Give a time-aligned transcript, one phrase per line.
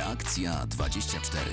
[0.00, 1.50] Reakcja 24.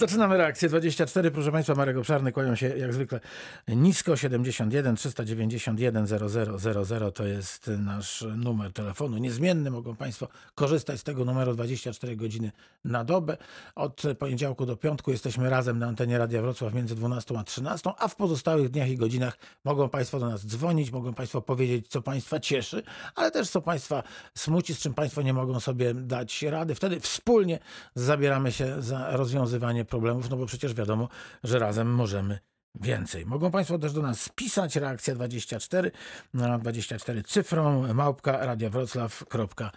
[0.00, 1.30] Zaczynamy reakcję 24.
[1.30, 3.20] Proszę Państwa, Marek Obszarny, kłaniam się jak zwykle
[3.68, 4.16] nisko.
[4.16, 9.18] 71 391 0000 to jest nasz numer telefonu.
[9.18, 12.52] Niezmienny mogą Państwo korzystać z tego numeru 24 godziny
[12.84, 13.36] na dobę.
[13.74, 18.08] Od poniedziałku do piątku jesteśmy razem na antenie Radia Wrocław między 12 a 13, a
[18.08, 22.40] w pozostałych dniach i godzinach mogą Państwo do nas dzwonić, mogą Państwo powiedzieć, co Państwa
[22.40, 22.82] cieszy,
[23.14, 24.02] ale też co Państwa
[24.34, 26.74] smuci, z czym Państwo nie mogą sobie dać rady.
[26.74, 27.58] Wtedy wspólnie
[27.94, 31.08] zabieramy się za rozwiązywanie problemów, no bo przecież wiadomo,
[31.44, 32.38] że razem możemy
[32.74, 33.26] więcej.
[33.26, 35.90] Mogą Państwo też do nas pisać, reakcja 24
[36.34, 39.70] na 24 cyfrą, małpka radiowroclaw.pl.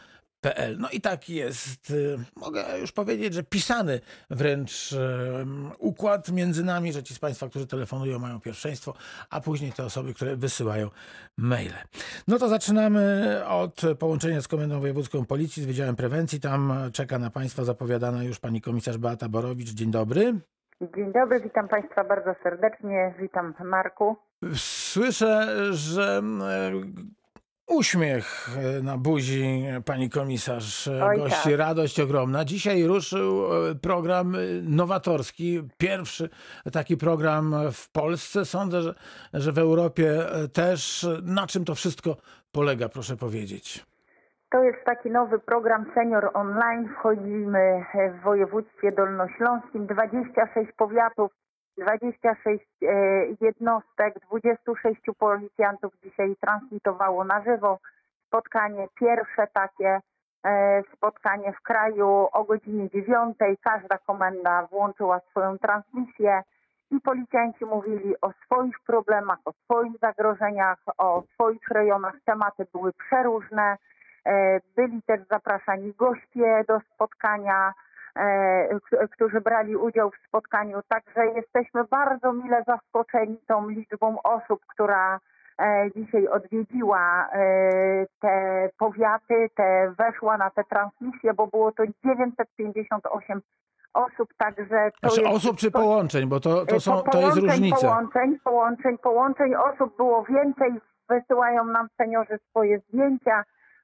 [0.77, 4.97] No i tak jest, y, mogę już powiedzieć, że pisany wręcz y,
[5.79, 8.93] układ między nami, że ci z Państwa, którzy telefonują mają pierwszeństwo,
[9.29, 10.89] a później te osoby, które wysyłają
[11.37, 11.73] maile.
[12.27, 16.40] No to zaczynamy od połączenia z Komendą Wojewódzką Policji, z Wydziałem Prewencji.
[16.40, 19.70] Tam czeka na Państwa zapowiadana już pani komisarz Beata Borowicz.
[19.70, 20.34] Dzień dobry.
[20.96, 23.13] Dzień dobry, witam Państwa bardzo serdecznie.
[23.20, 24.15] Witam Marku.
[24.55, 26.21] Słyszę, że
[27.74, 31.60] uśmiech e, na buzi pani komisarz e, Oj, gości, tak.
[31.60, 32.46] radość ogromna.
[32.46, 36.30] Dzisiaj ruszył e, program e, nowatorski, pierwszy
[36.74, 38.46] taki program w Polsce.
[38.46, 38.93] Sądzę, że,
[39.34, 41.07] że w Europie e, też.
[41.24, 42.18] Na czym to wszystko
[42.52, 43.85] polega, proszę powiedzieć?
[44.52, 46.90] To jest taki nowy program Senior Online.
[46.99, 47.85] Wchodzimy
[48.20, 49.87] w województwie dolnośląskim.
[49.87, 51.32] 26 powiatów,
[51.77, 52.85] 26 e,
[53.41, 57.80] jednostek, 26 policjantów dzisiaj transmitowało na żywo
[58.27, 59.99] spotkanie, pierwsze takie
[60.46, 63.38] e, spotkanie w kraju o godzinie 9.
[63.63, 66.41] Każda komenda włączyła swoją transmisję
[66.91, 72.13] i policjanci mówili o swoich problemach, o swoich zagrożeniach, o swoich rejonach.
[72.25, 73.78] Tematy były przeróżne.
[74.25, 77.74] E, Byli też zapraszani goście do spotkania,
[79.11, 80.79] którzy brali udział w spotkaniu.
[80.88, 85.19] Także jesteśmy bardzo mile zaskoczeni tą liczbą osób, która
[85.59, 87.40] e, dzisiaj odwiedziła e,
[88.19, 93.41] te powiaty, te weszła na te transmisje, bo było to 958
[93.94, 97.38] osób, także to Znaczy jest osób czy to- połączeń, bo to, to, są, to jest
[97.38, 97.88] różnica.
[97.88, 99.56] Połączeń, połączeń, połączeń.
[99.56, 100.72] Osób było więcej.
[101.09, 103.44] Wysyłają nam seniorzy swoje zdjęcia.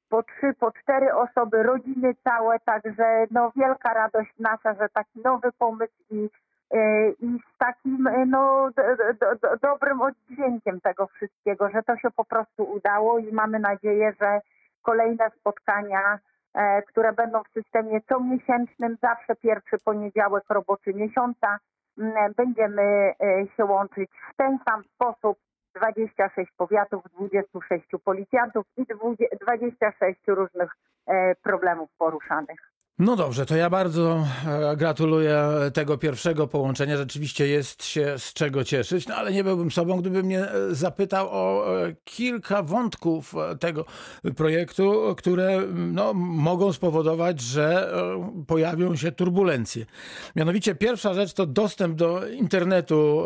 [0.09, 2.59] Po trzy, po cztery osoby, rodziny całe.
[2.59, 6.29] Także no, wielka radość nasza, że taki nowy pomysł i,
[6.71, 8.83] e, i z takim e, no, do,
[9.13, 14.13] do, do, dobrym oddźwiękiem tego wszystkiego, że to się po prostu udało i mamy nadzieję,
[14.21, 14.39] że
[14.81, 16.19] kolejne spotkania
[16.53, 21.59] e, które będą w systemie comiesięcznym, zawsze pierwszy poniedziałek roboczy miesiąca.
[22.37, 23.13] Będziemy
[23.57, 25.37] się łączyć w ten sam sposób.
[25.75, 30.75] 26 powiatów, 26 policjantów i 20 26 różnych
[31.07, 32.68] e, problemów poruszanych.
[32.99, 35.43] No dobrze, to ja bardzo e, gratuluję
[35.73, 36.97] tego pierwszego połączenia.
[36.97, 41.27] Rzeczywiście jest się z czego cieszyć, no ale nie byłbym sobą, gdybym mnie e, zapytał
[41.31, 43.85] o e, kilka wątków tego
[44.35, 47.93] projektu, które m, no, mogą spowodować, że
[48.47, 49.85] pojawią się turbulencje.
[50.35, 53.23] Mianowicie pierwsza rzecz to dostęp do internetu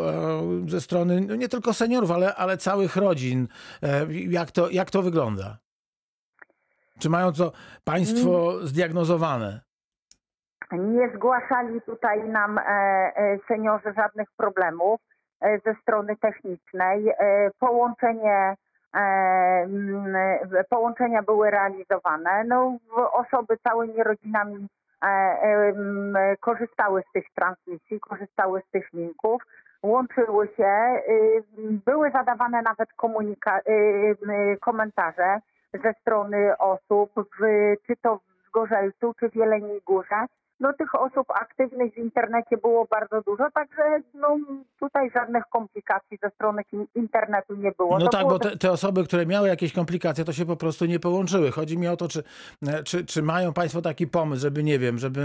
[0.68, 3.48] ze strony no, nie tylko seniorów, ale, ale całych rodzin.
[4.28, 5.63] Jak to, jak to wygląda?
[6.98, 7.52] Czy mają to
[7.84, 9.60] państwo zdiagnozowane?
[10.72, 15.00] Nie zgłaszali tutaj nam e, e, seniorzy żadnych problemów
[15.40, 17.12] e, ze strony technicznej.
[17.58, 18.54] Połączenie,
[18.94, 20.16] mm,
[20.70, 22.44] połączenia były realizowane.
[22.44, 22.78] No,
[23.12, 24.66] osoby całymi rodzinami
[26.40, 29.42] korzystały z tych transmisji, korzystały z tych linków,
[29.84, 31.00] łączyły się.
[31.08, 31.42] y,
[31.86, 35.40] Były zadawane nawet y, komentarze
[35.82, 37.42] ze strony osób, w,
[37.86, 40.26] czy to w Zgorzelcu, czy w Jeleniej Górze.
[40.60, 44.38] No tych osób aktywnych w internecie było bardzo dużo, także no,
[44.80, 46.62] tutaj żadnych komplikacji ze strony
[46.94, 47.98] internetu nie było.
[47.98, 50.56] No To tak, było bo te, te osoby, które miały jakieś komplikacje, to się po
[50.56, 51.50] prostu nie połączyły.
[51.50, 52.22] Chodzi mi o to, czy,
[52.66, 55.20] e, czy, czy mają Państwo taki pomysł, żeby, nie wiem, żeby,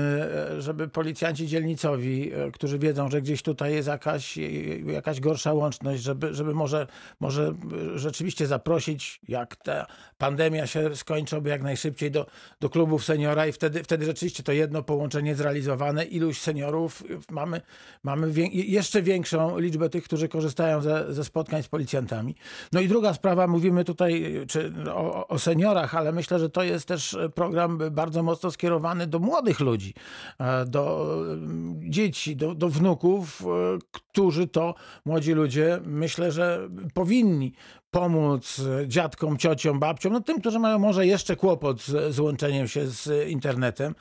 [0.55, 4.37] e, żeby policjanci dzielnicowi, e, którzy wiedzą, że gdzieś tutaj jest jakaś,
[4.85, 6.87] jakaś gorsza łączność, żeby, żeby może,
[7.19, 7.53] może
[7.95, 9.85] rzeczywiście zaprosić, jak ta
[10.17, 12.25] pandemia się skończy, jak najszybciej do,
[12.59, 16.05] do klubów seniora i wtedy, wtedy rzeczywiście to jedno połączenie zrealizowane.
[16.05, 17.61] Iluś seniorów mamy,
[18.03, 22.35] mamy wię- jeszcze większą liczbę tych, którzy korzystają ze, ze spotkań z policjantami.
[22.71, 26.87] No i druga sprawa, mówimy tutaj czy o, o seniorach, ale myślę, że to jest
[26.87, 29.93] też program bardzo mocno skierowany do młodych ludzi,
[30.39, 33.45] e, do mm, dzieci, do, do wnuków, e,
[33.91, 34.75] którzy to
[35.05, 37.53] młodzi ludzie myślę, że powinni
[37.91, 42.85] pomóc dziadkom, ciociom, babciom, no tym, którzy mają może jeszcze kłopot z, z łączeniem się
[42.85, 43.95] z internetem,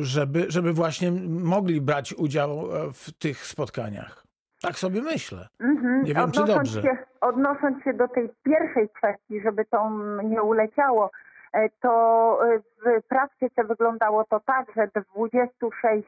[0.00, 4.30] żeby, żeby właśnie mogli brać udział e, w tych spotkaniach.
[4.62, 5.48] Tak sobie myślę.
[5.60, 6.02] Mhm.
[6.02, 6.82] Nie wiem, czy odnosząc dobrze.
[6.82, 9.90] Się, odnosząc się do tej pierwszej kwestii, żeby to
[10.24, 11.10] nie uleciało,
[11.52, 16.06] e, to e, w praktyce wyglądało to tak, że w 26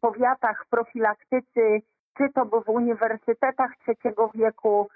[0.00, 1.82] powiatach profilaktycy,
[2.18, 4.88] czy to by w uniwersytetach trzeciego wieku,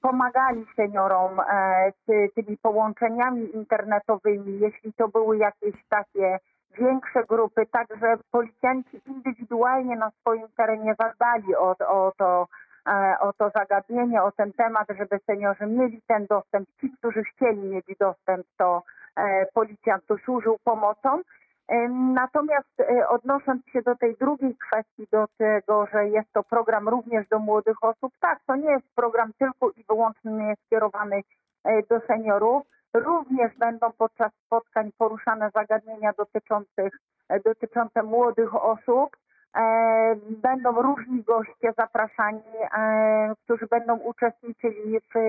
[0.00, 6.38] pomagali seniorom e, ty, tymi połączeniami internetowymi, jeśli to były jakieś takie
[6.78, 12.48] większe grupy, także policjanci indywidualnie na swoim terenie zadbali o, o, to,
[12.88, 16.68] e, o to zagadnienie, o ten temat, żeby seniorzy mieli ten dostęp.
[16.80, 18.82] Ci, którzy chcieli mieć dostęp, to
[19.16, 21.20] e, policjant tu służył pomocą.
[21.68, 26.88] Em, Natomiast e, odnosząc się do tej drugiej kwestii, do tego, że jest to program
[26.88, 31.22] również do młodych osób, tak, to nie jest program tylko i wyłącznie skierowany
[31.64, 32.62] e, do seniorów.
[32.94, 36.92] Również będą podczas spotkań poruszane zagadnienia dotyczących,
[37.28, 39.16] e, dotyczące młodych osób.
[39.56, 42.42] E, Będą różni goście zapraszani,
[42.78, 45.20] e, którzy będą uczestniczyli w e,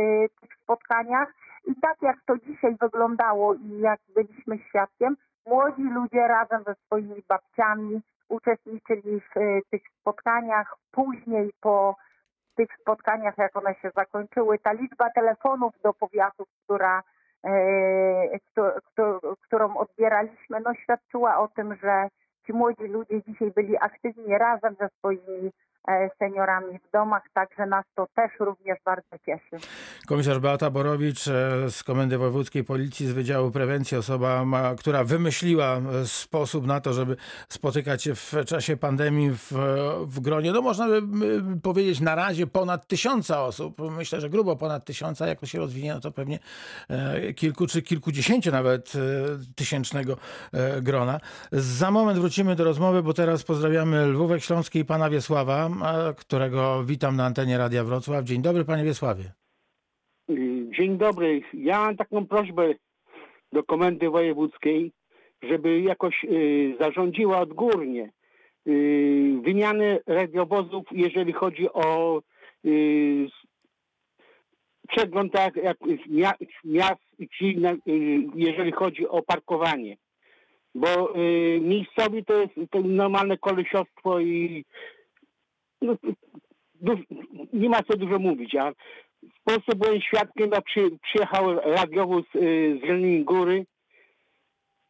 [0.41, 1.33] tych spotkaniach.
[1.67, 7.23] I tak jak to dzisiaj wyglądało i jak byliśmy świadkiem, młodzi ludzie razem ze swoimi
[7.27, 10.75] babciami uczestniczyli w e, tych spotkaniach.
[10.91, 11.95] Później po
[12.55, 17.03] tych spotkaniach, jak one się zakończyły, ta liczba telefonów do powiatów, która,
[17.45, 18.39] e,
[19.41, 22.07] którą odbieraliśmy, no świadczyła o tym, że
[22.45, 25.51] ci młodzi ludzie dzisiaj byli aktywni razem ze swoimi
[26.19, 29.67] seniorami w domach, także nas to też również bardzo cieszy.
[30.07, 34.45] Komisarz Beata Borowicz e, z Komendy Wojewódzkiej Policji z Wydziału Prewencji, osoba,
[34.77, 37.15] która wymyśliła e, sposób na to, żeby
[37.49, 39.51] spotykać się w czasie pandemii w,
[40.05, 41.01] w gronie, no można by
[41.63, 43.77] powiedzieć na razie ponad tysiąca osób.
[43.91, 46.39] Myślę, że grubo ponad tysiąca, jak to się rozwinie, no to pewnie
[46.89, 48.99] e, kilku czy kilkudziesięciu nawet e,
[49.55, 50.17] tysięcznego
[50.53, 51.19] e, grona.
[51.51, 56.83] Za moment wrócimy do rozmowy, bo teraz pozdrawiamy Lwówek Śląski i pana Wiesława, e, którego
[56.83, 58.23] witam na antenie Radia Wrocław.
[58.25, 59.31] Dzień dobry, panie Wiesławie.
[60.77, 61.41] Dzień dobry.
[61.53, 62.73] Ja mam taką prośbę
[63.53, 64.91] do Komendy Wojewódzkiej,
[65.43, 68.11] żeby jakoś y, zarządziła odgórnie
[68.67, 72.21] y, wymianę radiowozów, jeżeli chodzi o
[72.65, 73.27] y,
[74.87, 75.77] przegląd tak, jak
[76.09, 77.01] mia- miast,
[78.35, 79.97] jeżeli chodzi o parkowanie.
[80.75, 84.65] Bo y, miejscowi to jest to normalne kolesiostwo i
[85.85, 86.95] no,
[87.53, 88.71] nie ma co dużo mówić, a
[89.23, 93.65] w Polsce byłem świadkiem, jak przy, przyjechał radiowóz y, z Jeleni Góry.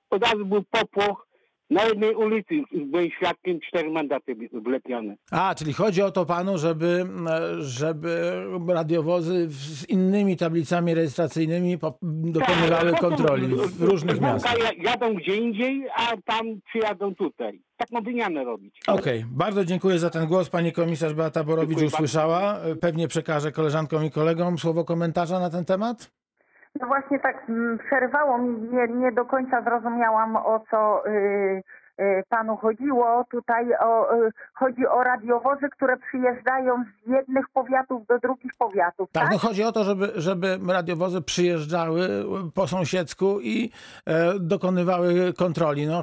[0.09, 1.25] Od razu był popłoch.
[1.69, 5.15] Na jednej ulicy byłem świadkiem, cztery mandaty wlepione.
[5.31, 8.31] A, czyli chodzi o to panu, żeby, e, żeby
[8.67, 14.56] radiowozy z innymi tablicami rejestracyjnymi dokonywały Tak, kontroli w różnych miastach.
[14.59, 17.62] ja- Jadą gdzie indziej, a tam przyjadą tutaj.
[17.77, 18.79] Taką wymianę robić.
[18.88, 20.50] Okej, bardzo dziękuję za ten głos.
[20.50, 21.97] Pani komisarz Beata Borowicz Dziękuję bardzo.
[21.97, 22.59] usłyszała.
[22.81, 26.12] Pewnie przekaże koleżankom i kolegom słowo komentarza na ten temat.
[26.80, 31.63] No właśnie tak mm, przerwało mi, nie, nie do końca zrozumiałam o co y, y,
[32.30, 33.25] panu chodziło.
[33.31, 39.24] Tutaj o, y, chodzi o radiowozy, które przyjeżdżają z jednych powiatów do drugich powiatów, Tak,
[39.24, 39.31] tak?
[39.31, 42.07] no chodzi o to, żeby, żeby radiowozy przyjeżdżały
[42.53, 43.71] po sąsiedzku i
[44.06, 46.01] e, dokonywały kontroli, no,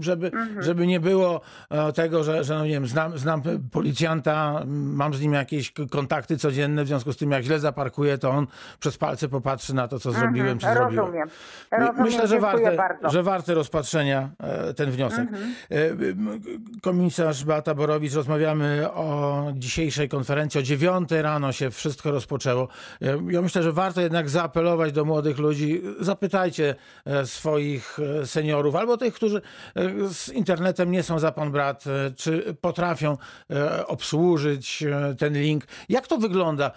[0.00, 1.40] żeby, żeby nie było
[1.70, 3.42] e, tego, że, że no nie wiem, znam, znam
[3.72, 8.30] policjanta, mam z nim jakieś kontakty codzienne, w związku z tym jak źle zaparkuję, to
[8.30, 8.46] on
[8.78, 10.88] przez palce popatrzy na to, co zrobiłem, czy zrobiłem.
[10.88, 11.28] Mhm, Rozumiem.
[11.72, 12.94] My- Rozumiem, Myślę, że warte, bardzo.
[12.94, 13.12] Mhm.
[13.12, 15.28] że warte rozpatrzenia e, ten wniosek.
[15.32, 15.33] E,
[15.70, 16.40] m,
[16.82, 20.60] Komisarz Beata Borowicz, rozmawiamy o dzisiejszej konferencji.
[20.60, 22.68] O dziewiątej rano się wszystko rozpoczęło.
[23.02, 25.82] E, Ja myślę, że warto jednak zaapelować do młodych ludzi.
[26.00, 26.74] Zapytajcie
[27.04, 29.42] e, swoich seniorów albo tych, którzy
[30.12, 31.84] z internetem nie są za pan brat,
[32.16, 33.16] czy potrafią
[33.86, 34.84] obsłużyć
[35.18, 35.64] ten link.
[35.88, 36.70] Jak to wygląda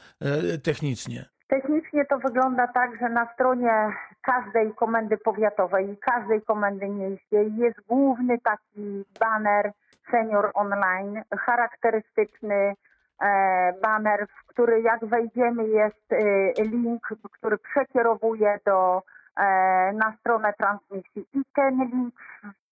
[0.64, 1.37] technicznie?
[1.48, 7.82] Technicznie to wygląda tak, że na stronie każdej komendy powiatowej i każdej komendy miejskiej jest
[7.88, 9.72] główny taki baner
[10.12, 12.74] Senior Online, charakterystyczny
[13.22, 19.04] e, baner, w który jak wejdziemy jest e, link, który przekierowuje do
[19.38, 19.44] e,
[19.94, 21.26] na stronę transmisji.
[21.34, 22.16] I ten link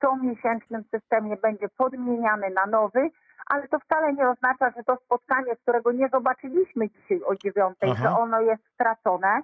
[0.06, 3.10] comiesięcznym systemie będzie podmieniany na nowy,
[3.46, 8.04] ale to wcale nie oznacza, że to spotkanie, którego nie zobaczyliśmy dzisiaj o dziewiątej, Aha.
[8.04, 9.42] że ono jest stracone,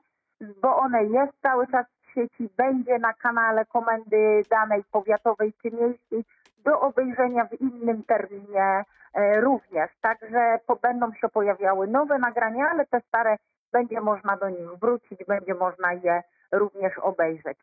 [0.62, 6.26] bo one jest cały czas w sieci, będzie na kanale komendy danej powiatowej czy miejskiej
[6.66, 9.92] do obejrzenia w innym terminie e, również.
[10.02, 13.38] Także po, będą się pojawiały nowe nagrania, ale te stare
[13.72, 17.58] będzie można do nich wrócić, będzie można je również obejrzeć.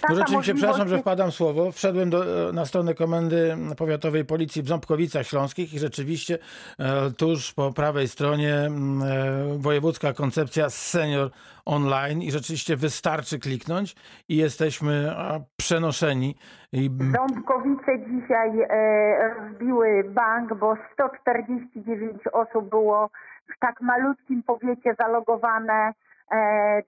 [0.00, 1.72] Taka No rzeczywiście, przepraszam, że wpadam słowo.
[1.72, 6.38] Wszedłem do, na stronę Komendy Powiatowej Policji w Ząbkowicach Śląskich i rzeczywiście
[6.78, 11.30] e, tuż po prawej stronie mm, e, wojewódzka koncepcja senior
[11.64, 13.94] online i rzeczywiście wystarczy kliknąć
[14.28, 16.36] i jesteśmy a, przenoszeni.
[16.72, 23.10] I, Ząbkowice dzisiaj e, rozbiły bank, bo 149 osób było
[23.56, 25.92] w tak malutkim powiecie zalogowane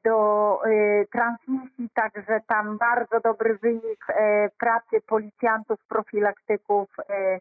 [0.05, 7.39] do e, transmisji, także tam bardzo dobry wynik e, pracy policjantów, profilaktyków e,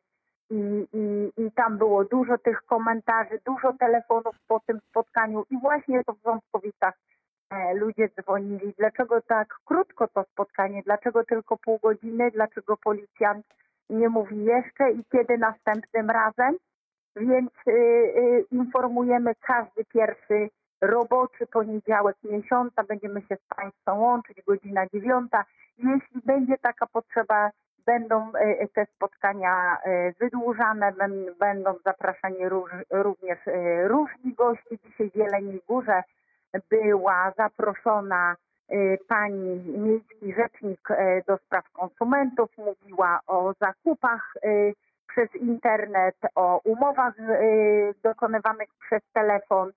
[0.50, 6.04] i, i, i tam było dużo tych komentarzy, dużo telefonów po tym spotkaniu i właśnie
[6.04, 6.94] to w Ząbkowicach
[7.50, 13.46] e, ludzie dzwonili, dlaczego tak krótko to spotkanie, dlaczego tylko pół godziny, dlaczego policjant
[13.90, 16.56] nie mówi jeszcze i kiedy następnym razem.
[17.16, 20.50] Więc y, y, informujemy każdy pierwszy
[20.88, 22.84] roboczy poniedziałek miesiąca.
[22.84, 25.46] Będziemy się z Państwem łączyć, godzina dziewiąta.
[25.78, 27.50] Jeśli będzie taka potrzeba,
[27.86, 32.50] będą y, te spotkania y, wydłużane, bę- będą zapraszani
[32.92, 33.40] również
[33.84, 34.78] różni goście.
[34.84, 36.04] Dzisiaj w Jeleniej Górze
[36.70, 38.36] była zaproszona
[39.08, 40.88] pani miejski rzecznik
[41.28, 44.34] do spraw konsumentów, mówiła o zakupach
[45.08, 47.14] przez internet, o umowach
[48.04, 49.72] dokonywanych przez telefon.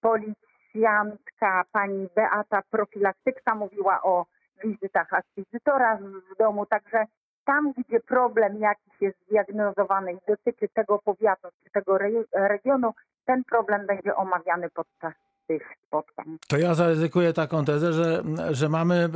[0.00, 4.26] Policjantka pani Beata Profilaktyczka mówiła o
[4.64, 7.04] wizytach akwizytora w domu, także
[7.44, 13.44] tam, gdzie problem jakiś jest zdiagnozowany i dotyczy tego powiatu czy tego re- regionu, ten
[13.44, 16.38] problem będzie omawiany podczas tych spotkań.
[16.48, 19.08] to ja zaryzykuję taką tezę, że, że mamy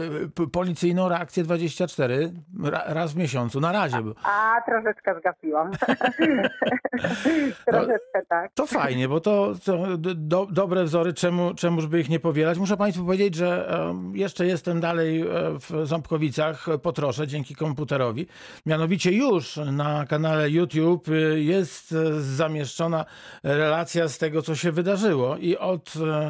[0.53, 2.33] policyjną reakcję 24
[2.65, 3.61] ra, raz w miesiącu.
[3.61, 4.03] Na razie.
[4.03, 5.71] Bo A troszeczkę zgapiłam.
[7.67, 8.53] troszeczkę tak.
[8.55, 12.59] To fajnie, bo to, to do, dobre wzory, czemu, czemuż by ich nie powielać.
[12.59, 15.25] Muszę Państwu powiedzieć, że em, jeszcze jestem dalej e,
[15.59, 18.27] w Ząbkowicach e, po trosze dzięki komputerowi.
[18.67, 23.05] Mianowicie już na kanale YouTube e, jest e, zamieszczona
[23.43, 26.22] relacja z tego, co się wydarzyło i od e,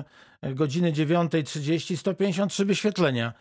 [0.43, 3.33] godziny 9.30 153 wyświetlenia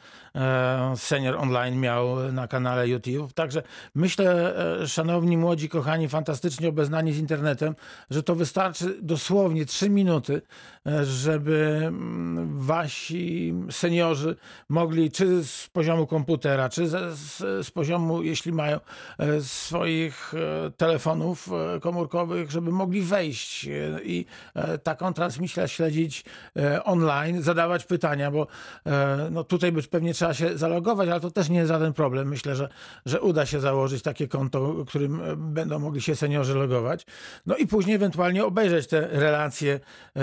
[0.96, 3.34] Senior Online miał na kanale YouTube.
[3.34, 3.64] Także
[3.96, 7.76] myślę, e, szanowni, młodzi, kochani, fantastycznie obeznani z internetem,
[8.10, 10.42] że to wystarczy dosłownie 3 minuty,
[10.88, 14.36] e, żeby mm, wasi seniorzy
[14.70, 17.18] mogli, czy z poziomu komputera, czy z,
[17.66, 18.80] z, poziomu, jeśli mają
[19.18, 23.72] e, swoich e, telefonów e, komórkowych, żeby mogli wejść e,
[24.04, 26.26] i e, taką transmisję śledzić
[26.58, 28.48] e, online, zadawać pytania, bo
[28.86, 32.28] e, no tutaj być pewnie trzeba się zalogować, ale to też nie jest żaden problem.
[32.30, 32.70] Myślę, że,
[33.06, 37.06] że uda się założyć takie konto, którym e, będą mogli się seniorzy logować.
[37.46, 40.20] No i później ewentualnie obejrzeć te relacje, e,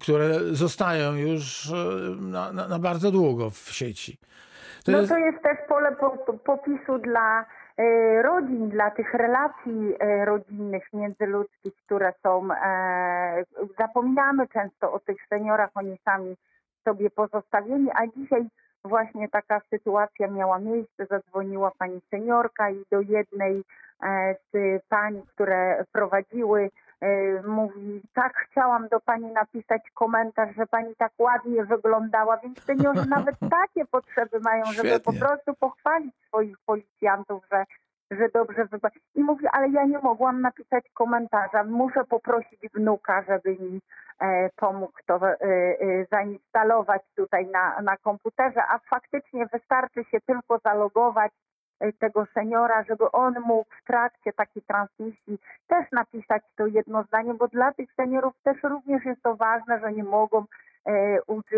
[0.00, 1.74] które zostają już e,
[2.20, 4.18] na, na, na bardzo długo w sieci.
[4.84, 7.44] To No jest- to jest też pole po, po- popisu dla
[8.22, 9.94] rodzin, dla tych relacji
[10.24, 12.48] rodzinnych, międzyludzkich, które są.
[13.78, 16.36] Zapominamy często o tych seniorach, oni sami
[16.84, 18.46] sobie pozostawieni, a dzisiaj
[18.84, 21.06] właśnie taka sytuacja miała miejsce.
[21.06, 23.62] Zadzwoniła pani seniorka i do jednej
[24.02, 26.70] e, z pań, które prowadziły,
[27.00, 33.08] e, mówi, tak chciałam do pani napisać komentarz, że pani tak ładnie wyglądała, więc seniorzy
[33.16, 37.64] nawet takie potrzeby mają, żeby po prostu pochwalić swoich policjantów, że,
[38.10, 38.90] że dobrze wygląda.
[39.14, 43.80] I mówi, ale ja nie mogłam napisać komentarza, muszę poprosić wnuka, żeby mi
[44.20, 45.76] e, pomógł to e, e,
[46.10, 51.32] zainstalować tutaj na, na komputerze, a faktycznie wystarczy się tylko zalogować
[51.80, 55.38] e, tego seniora, żeby on mógł w trakcie takiej transmisji
[55.68, 59.92] też napisać to jedno zdanie, bo dla tych seniorów też również jest to ważne, że
[59.92, 60.44] nie mogą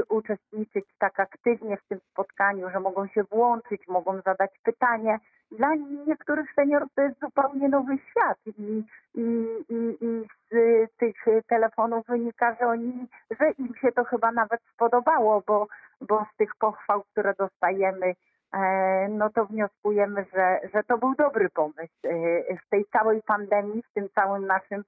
[0.09, 5.19] uczestniczyć tak aktywnie w tym spotkaniu, że mogą się włączyć, mogą zadać pytanie.
[5.53, 5.75] Dla
[6.07, 11.17] niektórych seniorów to jest zupełnie nowy świat i, i, i, i z tych
[11.49, 13.07] telefonów wynika, że oni,
[13.41, 15.67] że im się to chyba nawet spodobało, bo,
[16.01, 18.15] bo z tych pochwał, które dostajemy,
[18.53, 23.83] e, no to wnioskujemy, że, że to był dobry pomysł e, w tej całej pandemii,
[23.83, 24.85] w tym całym naszym e,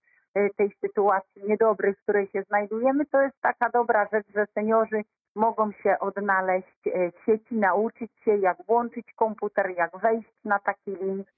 [0.57, 5.03] tej sytuacji niedobrej, w której się znajdujemy, to jest taka dobra rzecz, że seniorzy
[5.35, 10.91] mogą się odnaleźć e, w sieci, nauczyć się, jak włączyć komputer, jak wejść na taki
[10.91, 11.33] link, e,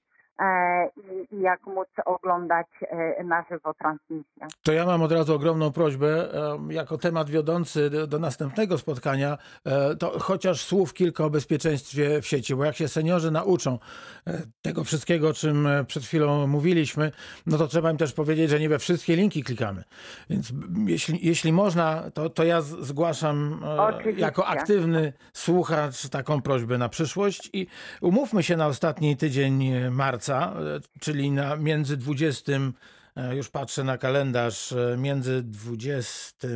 [0.97, 4.47] i, i jak móc oglądać e, na żywo transmisję.
[4.63, 6.29] To ja mam od razu ogromną prośbę,
[6.69, 12.55] jako temat wiodący do, następnego spotkania, e, to chociaż słów kilka o bezpieczeństwie w sieci,
[12.55, 13.79] bo jak się seniorzy nauczą
[14.27, 17.11] e, tego wszystkiego, o czym e, przed chwilą mówiliśmy,
[17.45, 19.83] no to trzeba im też powiedzieć, że nie we wszystkie linki klikamy.
[20.29, 20.53] Więc
[20.87, 24.21] jeśli, jeśli można, to, to ja zgłaszam e, Oczywiście.
[24.21, 27.67] jako aktywny słuchacz taką prośbę na przyszłość i
[28.01, 29.91] umówmy się na ostatni tydzień e,
[30.27, 32.73] marca, e, czyli na między 20,
[33.15, 36.47] e, już patrzę na kalendarz, e, między 20,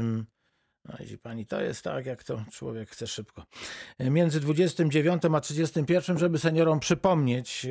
[0.86, 3.44] no pani, to jest tak, jak to człowiek chce szybko.
[4.00, 7.64] Między 29 a 31, żeby seniorom przypomnieć,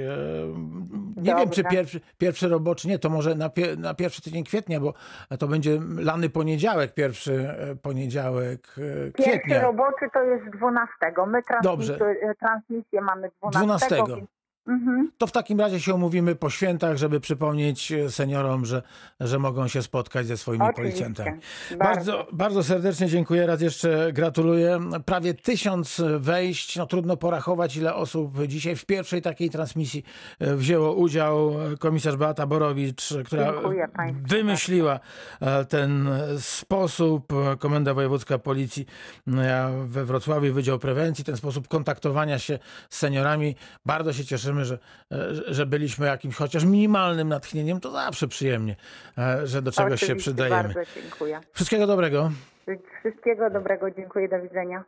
[1.16, 1.76] nie wiem czy Dobrze.
[1.76, 4.94] pierwszy, pierwszy roboczy, nie, to może na, pie, na pierwszy tydzień kwietnia, bo
[5.38, 7.48] to będzie lany poniedziałek, pierwszy
[7.82, 9.62] poniedziałek e, Pierwszy kwietnia.
[9.62, 10.92] roboczy to jest 12.
[11.26, 11.96] My Dobrze.
[11.98, 13.58] transmisję, transmisję mamy 12.
[13.58, 14.16] 12.
[14.16, 15.10] więc- Mhm.
[15.18, 18.82] To w takim razie się umówimy po świętach, żeby przypomnieć e, seniorom, że,
[19.20, 21.04] że mogą się spotkać ze swoimi Oczywiście.
[21.04, 21.40] policjantami.
[21.78, 22.12] Bardzo.
[22.12, 23.46] Bardzo, bardzo serdecznie dziękuję.
[23.46, 24.80] Raz jeszcze gratuluję.
[25.04, 26.76] Prawie tysiąc wejść.
[26.76, 30.04] No, trudno porachować, ile osób dzisiaj w pierwszej takiej transmisji
[30.38, 31.52] e, wzięło udział.
[31.78, 33.52] Komisarz Beata Borowicz, która
[34.28, 35.00] wymyśliła
[35.40, 37.32] e, ten sposób.
[37.58, 38.86] Komenda Wojewódzka Policji
[39.84, 42.58] we Wrocławiu, Wydział Prewencji, ten sposób kontaktowania się
[42.90, 43.56] z seniorami.
[43.86, 44.78] Bardzo się cieszymy, że,
[45.12, 47.80] e, że byliśmy jakimś chociaż minimalnym natchnieniem.
[47.80, 48.76] To zawsze przyjemnie,
[49.18, 50.74] e, że do czegoś się Oczywiście, przydajemy.
[50.74, 51.40] Bardzo dziękuję.
[51.52, 52.30] Wszystkiego dobrego.
[53.00, 54.84] Wszystkiego dobrego, dziękuję, do widzenia.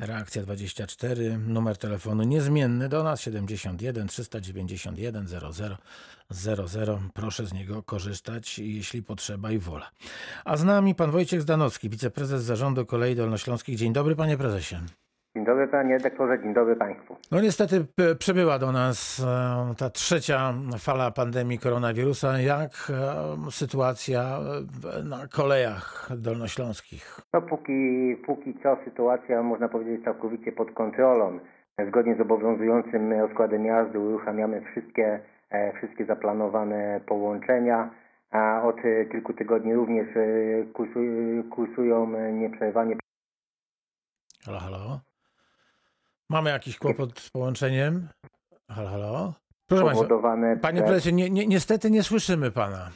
[0.00, 5.76] Reakcja 24, numer telefonu niezmienny do nas 71 391 00
[6.30, 7.00] 00.
[7.14, 9.90] Proszę z niego korzystać, jeśli potrzeba i wola.
[10.44, 13.76] A z nami pan Wojciech Zdanowski, wiceprezes Zarządu Kolei Dolnośląskich.
[13.76, 14.76] Dzień dobry panie prezesie.
[15.36, 17.16] Dzień dobry panie redaktorze, dzień dobry państwu.
[17.32, 19.20] No niestety p- przybyła do nas
[19.70, 22.38] e, ta trzecia fala pandemii koronawirusa.
[22.40, 22.70] Jak
[23.46, 27.20] e, sytuacja w- na kolejach dolnośląskich?
[27.34, 31.38] No póki, póki co sytuacja można powiedzieć całkowicie pod kontrolą.
[31.88, 35.20] Zgodnie z obowiązującym rozkładem jazdy uruchamiamy wszystkie,
[35.50, 37.90] e, wszystkie zaplanowane połączenia,
[38.30, 40.22] a od e, kilku tygodni również e,
[40.72, 41.06] kursuj,
[41.50, 42.96] kursują e, nieprzerwanie
[44.44, 45.00] Halo, halo?
[46.30, 48.08] Mamy jakiś kłopot z połączeniem?
[48.70, 49.34] Halo, halo?
[49.66, 50.06] Proszę Państwa,
[50.62, 52.90] panie prezesie, nie, nie, niestety nie słyszymy Pana.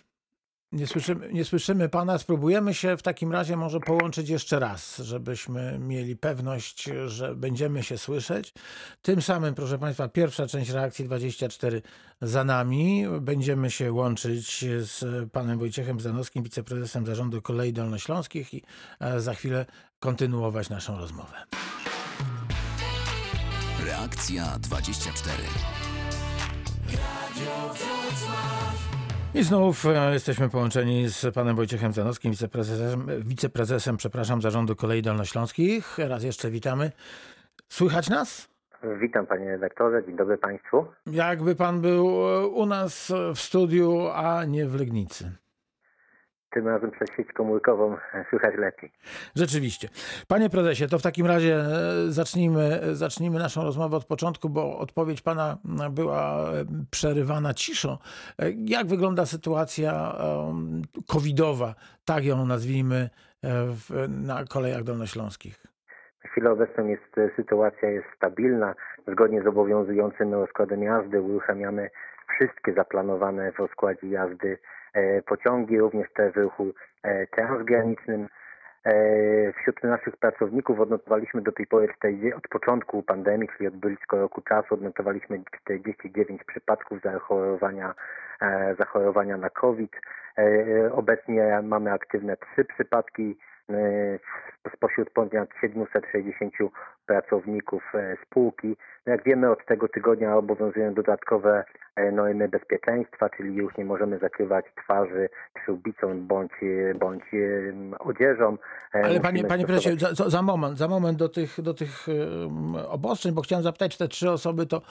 [0.72, 2.18] Nie słyszymy, nie słyszymy Pana.
[2.18, 7.98] Spróbujemy się w takim razie może połączyć jeszcze raz, żebyśmy mieli pewność, że będziemy się
[7.98, 8.54] słyszeć.
[9.02, 11.82] Tym samym, proszę Państwa, pierwsza część reakcji 24
[12.22, 13.04] za nami.
[13.20, 18.62] Będziemy się łączyć z Panem Wojciechem Zanowskim, wiceprezesem Zarządu Kolei Dolnośląskich i
[19.00, 19.66] e, za chwilę
[20.00, 21.36] kontynuować naszą rozmowę.
[23.86, 25.42] Reakcja 24.
[29.34, 35.98] I znów e, jesteśmy połączeni z panem Wojciechem Zanowskim, wiceprezesem, wiceprezesem przepraszam, Zarządu Kolei Dolnośląskich.
[35.98, 36.92] Raz jeszcze witamy.
[37.68, 38.48] Słychać nas?
[39.00, 40.86] Witam panie redaktorze, dzień dobry państwu.
[41.06, 45.43] Jakby pan był e, u nas w studiu, a nie w Legnicy.
[46.54, 47.96] Tym razem przez sieć komórkową
[48.30, 48.92] słychać lepiej.
[49.36, 49.88] Rzeczywiście.
[50.28, 51.66] Panie prezesie, to w takim razie e,
[52.08, 55.58] zacznijmy, zacznijmy naszą rozmowę od początku, bo odpowiedź pana
[55.90, 57.98] była e, przerywana ciszą.
[58.38, 60.14] E, Jak wygląda sytuacja
[61.06, 63.10] covidowa, tak ją nazwijmy,
[64.08, 65.66] na kolejach dolnośląskich?
[66.24, 68.74] W chwilę obecną jest, sytuacja jest stabilna.
[69.12, 71.90] Zgodnie z obowiązującym rozkładem jazdy uruchamiamy
[72.28, 74.58] wszystkie zaplanowane w rozkładzie jazdy
[74.94, 78.28] e, pociągi, również te w ruchu e, transgranicznym.
[78.84, 84.16] E, Wśród naszych pracowników odnotowaliśmy do tej pory 40, od początku pandemii, czyli od blisko
[84.16, 87.94] roku czasu, odnotowaliśmy 49 przypadków zachorowania,
[88.78, 89.92] zachorowania na COVID.
[90.92, 93.38] Obecnie mamy aktywne trzy przypadki
[94.76, 96.52] spośród ponad 760
[97.06, 98.76] pracowników e, spółki.
[99.06, 101.64] No Jak wiemy, od tego tygodnia obowiązują dodatkowe
[101.96, 105.28] e, normy bezpieczeństwa, czyli już nie możemy zakrywać twarzy
[105.62, 108.52] przyłbicą bądź, e, bądź e, odzieżą.
[108.54, 108.58] E,
[108.92, 112.06] Ale musimy panie, panie prezesie, za, za- moment, za moment do tych, do tych
[112.88, 114.82] obostrzeń, bo chciałem zapytać, czy te trzy osoby to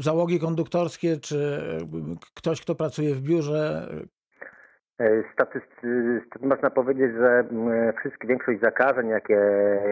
[0.00, 1.58] załogi konduktorskie, czy
[2.34, 3.88] ktoś, kto pracuje w biurze,
[5.02, 9.34] E, Statysty- st- można powiedzieć, że mm, wszystkie, większość zakażeń, jakie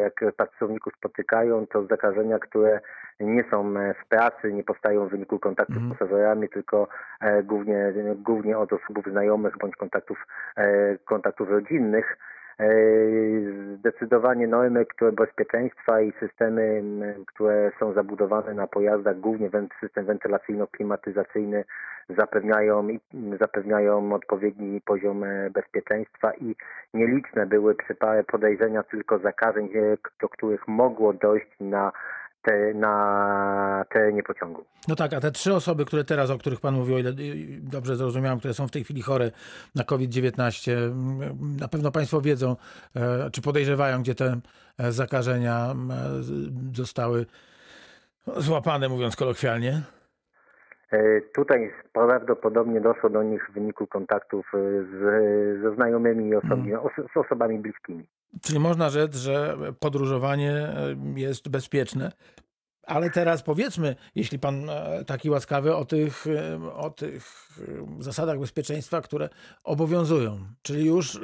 [0.02, 2.80] jak pracowników spotykają, to zakażenia, które
[3.20, 5.94] nie są e, w pracy, nie powstają w wyniku kontaktu Mhm.
[5.94, 6.88] z pasażerami, tylko
[7.20, 10.26] e, głównie, głównie od osób znajomych bądź kontaktów,
[11.04, 12.16] kontaktów rodzinnych.
[13.78, 16.82] Zdecydowanie normy, które bezpieczeństwa i systemy,
[17.26, 21.64] które są zabudowane na pojazdach, głównie system wentylacyjno-klimatyzacyjny
[22.16, 22.88] zapewniają,
[23.40, 26.56] zapewniają odpowiedni poziom e, bezpieczeństwa i
[26.94, 31.92] nieliczne były przypadki podejrzenia tylko zakażeń, e, do których mogło dojść na,
[32.42, 34.64] te, na terenie pociągu.
[34.88, 37.14] No tak, a te trzy osoby, które teraz, o których pan mówił, o ile y,
[37.60, 39.30] dobrze zrozumiałem, które są w tej chwili chore
[39.74, 42.56] na COVID-19, mm, na pewno państwo wiedzą,
[42.96, 44.40] e, czy podejrzewają, gdzie te
[44.78, 45.74] e, zakażenia e,
[46.74, 47.26] zostały
[48.36, 49.82] złapane, mówiąc kolokwialnie.
[51.34, 57.16] Tutaj prawdopodobnie doszło do nich w wyniku kontaktów z, ze znajomymi i osobi, os, z
[57.16, 58.06] osobami bliskimi.
[58.42, 62.12] Czyli można rzec, że podróżowanie e, jest bezpieczne.
[62.86, 67.48] Ale teraz powiedzmy, jeśli pan e, taki łaskawy, o tych, e, o tych
[67.98, 69.28] zasadach bezpieczeństwa, które
[69.64, 70.46] obowiązują.
[70.62, 71.20] Czyli już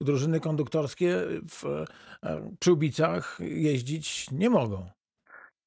[0.00, 1.16] drużyny konduktorskie
[1.50, 1.84] w
[2.60, 4.90] przyłbicach jeździć nie mogą.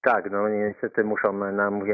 [0.04, 1.86] Tak, no niestety muszą nam e,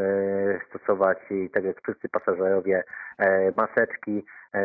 [0.69, 1.17] stosować,
[1.53, 2.83] tak jak wszyscy pasażerowie,
[3.17, 4.25] e, maseczki.
[4.53, 4.61] E,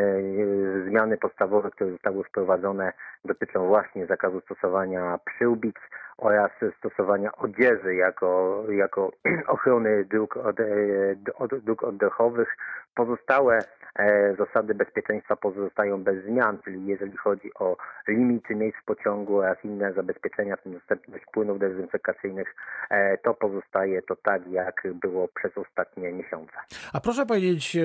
[0.88, 2.92] zmiany podstawowe, które zostały wprowadzone
[3.24, 5.76] dotyczą właśnie zakazu stosowania przyłbic
[6.18, 9.12] oraz stosowania odzieży jako, jako
[9.46, 10.56] ochrony dróg, od,
[11.34, 12.56] od, dróg oddechowych.
[12.94, 13.58] Pozostałe
[13.98, 17.76] e, zasady bezpieczeństwa pozostają bez zmian, czyli jeżeli chodzi o
[18.08, 22.54] limity miejsc w pociągu oraz inne zabezpieczenia, w tym dostępność płynów dezynfekacyjnych,
[22.90, 26.52] e, to pozostaje to tak, jak było przez ostatnie miesiące.
[26.92, 27.80] A proszę powiedzieć, e,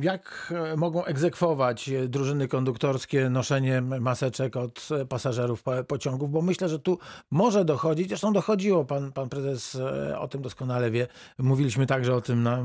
[0.00, 6.30] jak mogą egzekwować drużyny konduktorskie noszenie maseczek od pasażerów po- pociągów?
[6.30, 6.98] Bo myślę, że tu
[7.30, 9.78] może dochodzić, zresztą dochodziło, pan, pan prezes
[10.18, 11.06] o tym doskonale wie.
[11.38, 12.58] Mówiliśmy także o tym na,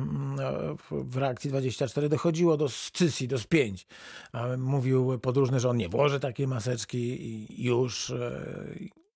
[0.92, 3.88] w- reakcji 24, dochodziło do scysji, do spięć.
[4.58, 8.14] Mówił podróżny, że on nie włoży takiej maseczki i już.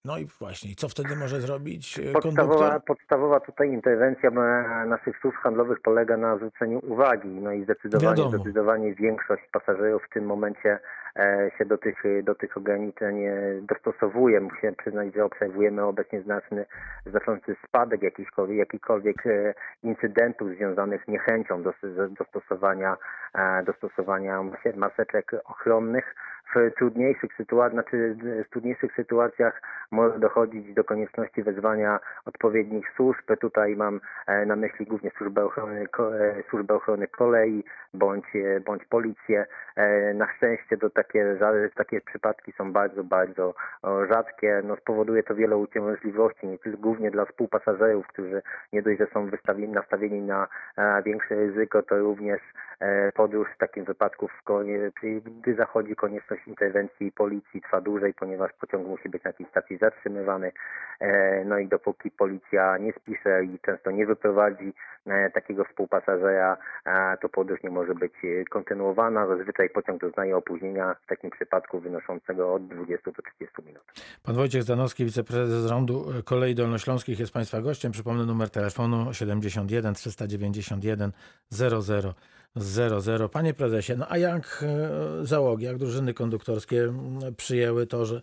[0.05, 2.83] No i właśnie, co wtedy może zrobić e, Podstawowa, konduktor?
[2.85, 4.29] podstawowa tutaj interwencja
[4.85, 7.29] naszych służb handlowych polega na zwróceniu uwagi.
[7.29, 8.29] No i zdecydowanie, Wiadomo.
[8.29, 10.79] zdecydowanie większość pasażerów w tym momencie
[11.15, 14.39] e, się do tych, do tych ograniczeń e, dostosowuje.
[14.41, 16.65] Muszę przyznać, że obserwujemy obecnie znaczny,
[17.05, 19.23] znaczący spadek jakichkolwiek, jakichkolwiek
[19.83, 21.73] incydentów związanych z niechęcią do,
[22.19, 22.97] do stosowania,
[23.65, 26.15] do stosowania mase- maseczek ochronnych.
[26.55, 29.61] W trudniejszych sytuacjach, znaczy w trudniejszych sytuacjach
[29.91, 33.21] może dochodzić do konieczności wezwania odpowiednich służb.
[33.41, 37.63] Tutaj mam e, na myśli głównie służbę ochrony, e, służbę ochrony kolei
[37.93, 39.45] bądź, e, bądź policję.
[40.15, 41.37] Na szczęście to takie,
[41.75, 43.53] takie przypadki są bardzo, bardzo
[44.09, 44.61] rzadkie.
[44.63, 48.41] No, spowoduje to wiele uciążliwości, głównie dla współpasażerów, którzy
[48.73, 50.47] nie dość, że są wystawieni, nastawieni na
[51.05, 52.41] większe ryzyko, to również
[53.13, 54.29] podróż w takim wypadku,
[55.25, 60.51] gdy zachodzi konieczność interwencji policji, trwa dłużej, ponieważ pociąg musi być na jakiejś stacji zatrzymywany.
[60.99, 64.73] E, No i dopóki policja nie spisze i często nie wyprowadzi
[65.05, 68.13] e, takiego współpasażera, e, to podróż nie może być
[68.49, 69.27] kontynuowana.
[69.27, 73.83] Zazwyczaj pociąg doznaje opóźnienia w takim przypadku wynoszącego od 20 do 30 minut.
[74.23, 77.91] Pan Wojciech Zdanowski, wiceprezes zarządu e, Kolei Dolnośląskich jest Państwa gościem.
[77.91, 81.11] Przypomnę numer telefonu 71 391
[81.49, 82.13] 00
[82.55, 83.29] 00.
[83.29, 84.63] Panie prezesie, no a jak
[85.21, 86.93] e, załogi, jak drużyny konduktorskie
[87.37, 88.21] przyjęły to, że,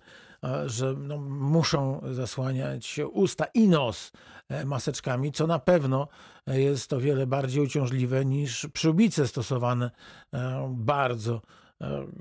[0.66, 4.12] że no, muszą zasłaniać usta i nos
[4.48, 6.08] e, maseczkami, co na pewno
[6.46, 9.90] jest o wiele bardziej uciążliwe niż przyłbice stosowane
[10.34, 11.40] e, bardzo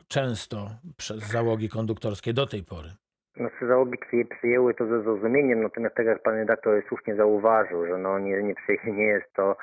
[0.08, 2.90] często przez załogi konduktorskie do tej pory.
[3.36, 7.98] Znaczy załogi przyję, przyjęły to ze zrozumieniem, natomiast tak jak pan redaktor słusznie zauważył, że
[7.98, 9.56] no nie, nie, nie jest to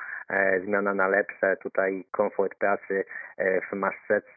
[0.65, 1.57] zmiana na lepsze.
[1.57, 3.05] Tutaj komfort pracy
[3.37, 4.27] e, w maseczce,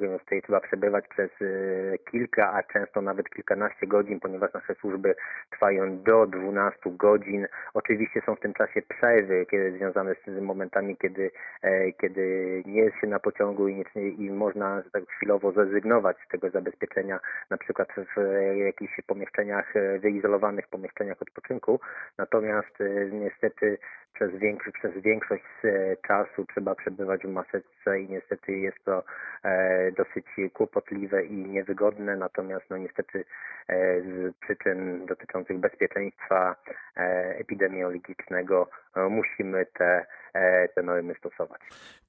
[0.00, 5.14] w której trzeba przebywać przez e, kilka, a często nawet kilkanaście godzin, ponieważ nasze służby
[5.50, 7.46] trwają do 12 godzin.
[7.74, 11.30] Oczywiście są w tym czasie przerwy, kiedy związane z momentami, kiedy,
[11.62, 13.84] e, kiedy nie jest się na pociągu i,
[14.18, 19.98] i można tak chwilowo zrezygnować z tego zabezpieczenia na przykład w e, jakichś pomieszczeniach, e,
[19.98, 21.80] wyizolowanych pomieszczeniach odpoczynku.
[22.18, 23.78] Natomiast e, niestety
[24.14, 24.30] przez,
[24.74, 29.04] przez większość e, czasu trzeba przebywać w maseczce i niestety jest to
[29.44, 32.16] e, dosyć kłopotliwe i niewygodne.
[32.16, 33.24] Natomiast no niestety
[33.68, 36.56] e, z przyczyn dotyczących bezpieczeństwa
[36.96, 37.00] e,
[37.38, 41.60] epidemiologicznego e, musimy te, e, te normy stosować.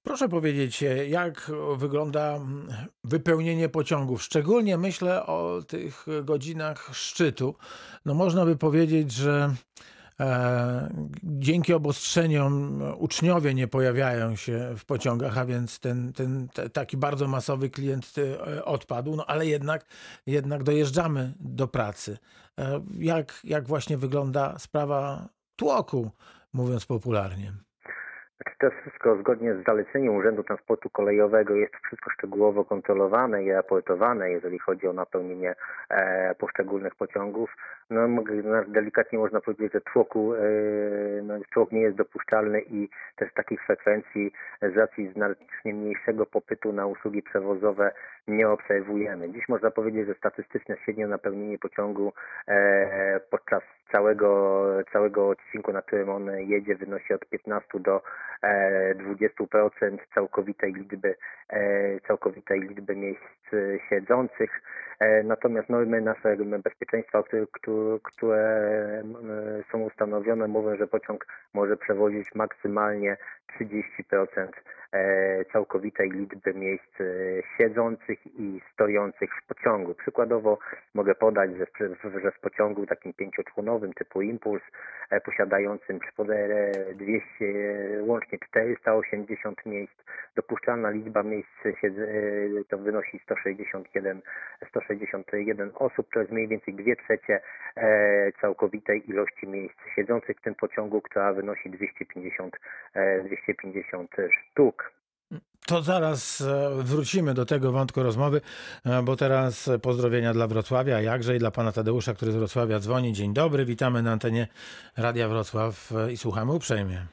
[0.04, 1.34] Proszę powiedzieć, jak
[1.78, 2.68] wygląda mm,
[3.04, 4.22] wypełnienie pociągów?
[4.22, 7.56] Szczególnie myślę o tych godzinach szczytu.
[8.06, 9.50] No można by powiedzieć, że
[11.24, 17.28] dzięki obostrzeniom uczniowie nie pojawiają się w pociągach, a więc ten, ten te, taki bardzo
[17.28, 19.86] masowy klient e, odpadł, no ale jednak,
[20.26, 22.18] jednak dojeżdżamy do pracy.
[22.60, 26.12] E, jak, jak właśnie wygląda sprawa tłoku,
[26.54, 27.65] mówiąc popularnie?
[28.60, 34.60] To wszystko zgodnie z zaleceniem Urzędu Transportu Kolejowego, jest wszystko szczegółowo kontrolowane i raportowane, jeżeli
[34.60, 35.56] chodzi o napełnienie
[35.90, 37.56] e, poszczególnych pociągów.
[37.90, 40.40] No, no, delikatnie można powiedzieć, że tłoku, e,
[41.24, 44.32] no, tłok nie jest dopuszczalny i też takich frekwencji
[44.62, 47.92] z racji znacznie mniejszego popytu na usługi przewozowe
[48.28, 49.30] nie obserwujemy.
[49.30, 52.14] Dziś można powiedzieć, że statystyczne średnie napełnienie pociągu
[52.48, 58.02] e, podczas całego, całego odcinku, na którym on jedzie, wynosi od 15 do
[58.42, 61.16] e, 20% całkowitej liczby,
[61.50, 63.58] e, całkowitej liczby miejsc e,
[63.90, 64.62] siedzących.
[65.00, 67.46] E, Natomiast normy nasze bezpieczeństwa, które,
[68.04, 69.04] które,
[69.72, 73.18] są ustanowione, mówią, że pociąg może przewozić maksymalnie
[73.60, 74.48] 30%
[74.92, 77.06] e, całkowitej liczby miejsc e,
[77.58, 79.96] siedzących i stojących w pociągu.
[79.96, 80.58] Przykładowo
[80.94, 81.66] mogę podać, że
[82.32, 84.64] w, pociągu takim pięcioczłonowym typu Impuls,
[85.10, 89.94] e, posiadającym przy poderze 200, e, łącznie 480 miejsc,
[90.36, 91.50] dopuszczalna liczba miejsc
[92.70, 94.22] to wynosi 161,
[94.70, 97.40] 161 osób, to jest mniej więcej 2 trzecie
[98.42, 102.56] całkowitej ilości miejsc siedzących w tym pociągu, która wynosi 250,
[102.94, 104.96] e, 250 sztuk.
[105.68, 108.42] To zaraz e, wrócimy do tego wątku rozmowy,
[108.86, 113.14] e, bo teraz pozdrowienia dla Wrocławia, jakże i dla pana Tadeusza, który z Wrocławia dzwoni.
[113.14, 114.48] Dzień dobry, witamy na antenie
[114.98, 117.06] Radia Wrocław e, i słuchamy uprzejmie.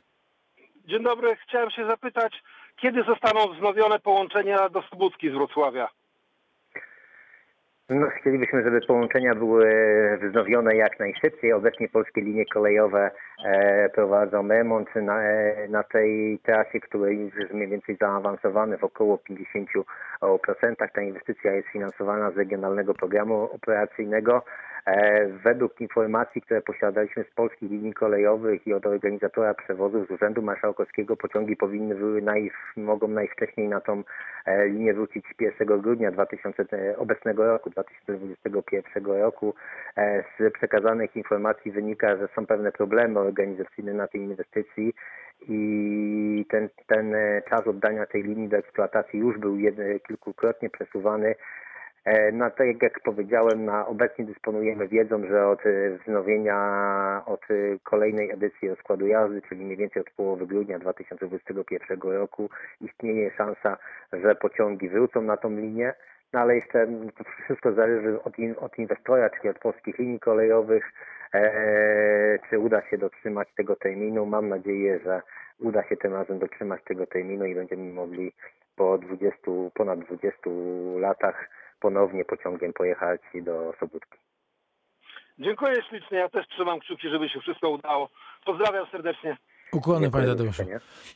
[0.85, 2.43] Dzień dobry, chciałem się zapytać,
[2.81, 5.89] kiedy zostaną wznowione połączenia do Słubucki z Wrocławia?
[7.95, 9.67] No, chcielibyśmy, żeby połączenia były
[10.23, 11.53] wznowione jak najszybciej.
[11.53, 13.11] Obecnie polskie linie kolejowe
[13.45, 18.85] e, prowadzą remont na, e, na tej trasie, który już jest mniej więcej zaawansowany w
[18.85, 19.19] około
[20.23, 20.89] 50%.
[20.95, 24.45] Ta inwestycja jest finansowana z Regionalnego Programu Operacyjnego.
[24.87, 30.43] E, według informacji, które posiadaliśmy z polskich linii kolejowych i od organizatora przewozów z Urzędu
[30.43, 32.23] Marszałkowskiego, pociągi powinny były
[32.77, 34.03] mogą najwcześniej na tą
[34.47, 39.55] e, linię wrócić 1 grudnia 2000, e, obecnego roku, 2021 roku.
[40.39, 44.95] Z przekazanych informacji wynika, że są pewne problemy organizacyjne na tej inwestycji
[45.49, 47.15] i ten, ten
[47.49, 51.35] czas oddania tej linii do eksploatacji już był jedy, kilkukrotnie przesuwany.
[52.05, 57.55] E, No tak jak powiedziałem, na obecnie dysponujemy wiedzą, że od e, wznowienia, od e,
[57.83, 63.77] kolejnej edycji rozkładu jazdy, czyli mniej więcej od połowy grudnia 2021 roku istnieje szansa,
[64.13, 65.95] że pociągi wrócą na tą linię.
[66.33, 70.21] No ale jeszcze mm, to wszystko zależy od, in, od inwestora, czyli od polskich linii
[70.21, 70.93] kolejowych,
[72.51, 74.27] czy uda się dotrzymać tego terminu.
[74.27, 75.23] Mam nadzieję, że
[75.61, 78.33] uda się tym razem dotrzymać tego terminu i będziemy mogli
[78.77, 79.37] po 20,
[79.75, 80.51] ponad 20
[81.01, 81.49] latach
[81.83, 84.19] ponownie pociągiem pojechać do Sobótki.
[85.39, 88.09] Dziękuję ślicznie, ja też trzymam kciuki, żeby się wszystko udało.
[88.45, 89.37] Pozdrawiam serdecznie.
[89.73, 90.63] Ukłony panie Tadeuszu.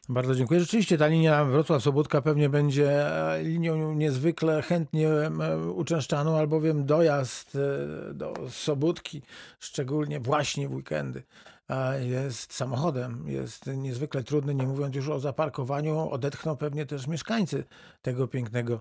[0.08, 0.60] Bardzo dziękuję.
[0.60, 5.40] Rzeczywiście ta linia Wrocław-Sobótka pewnie będzie e, linią niezwykle chętnie em,
[5.74, 9.22] uczęszczaną, albowiem dojazd e, do Sobótki,
[9.60, 11.22] szczególnie właśnie w weekendy,
[11.70, 16.10] e, jest samochodem, jest niezwykle trudny, nie mówiąc już o zaparkowaniu.
[16.10, 17.64] Odetchną pewnie też mieszkańcy
[18.02, 18.80] tego pięknego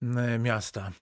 [0.00, 0.92] miasta.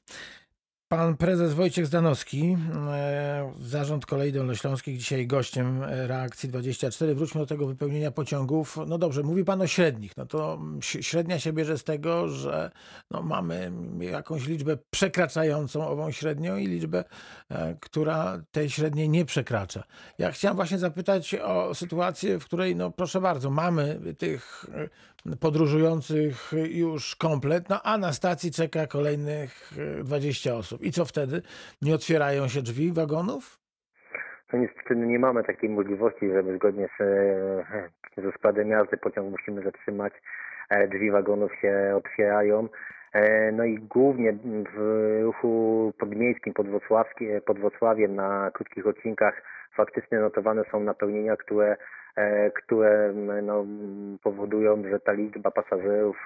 [0.96, 2.57] Pan prezes Wojciech Zdanowski,
[2.92, 7.14] e, Zarząd Kolei Dolnośląskich, dzisiaj gościem e, Reakcji 24.
[7.14, 8.78] Wróćmy do tego wypełnienia pociągów.
[8.87, 10.16] No dobrze, mówi Pan o średnich.
[10.16, 12.70] No to średnia się bierze z tego, że
[13.11, 17.04] no mamy jakąś liczbę przekraczającą ową średnią i liczbę,
[17.50, 19.85] e, która tej średniej nie przekracza.
[20.18, 24.66] Ja chciałem właśnie zapytać o sytuację, w której, no proszę bardzo, mamy tych
[25.40, 30.83] podróżujących już komplet, no a na stacji czeka kolejnych e, 20 osób.
[30.84, 31.42] I co wtedy?
[31.82, 33.58] Nie otwierają się drzwi wagonów?
[34.52, 39.62] No niestety nie mamy takiej możliwości, żeby zgodnie z, e, ze składem jazdy pociąg musimy
[39.62, 40.12] zatrzymać.
[40.70, 42.68] E, Drzwi wagonów się otwierają.
[43.12, 44.32] E, No i głównie
[44.76, 44.78] w
[45.22, 49.42] ruchu podmiejskim pod, Wrocławiem na krótkich odcinkach
[49.76, 51.76] faktycznie notowane są napełnienia, które,
[52.54, 53.66] które no,
[54.22, 56.16] powodują, że ta liczba pasażerów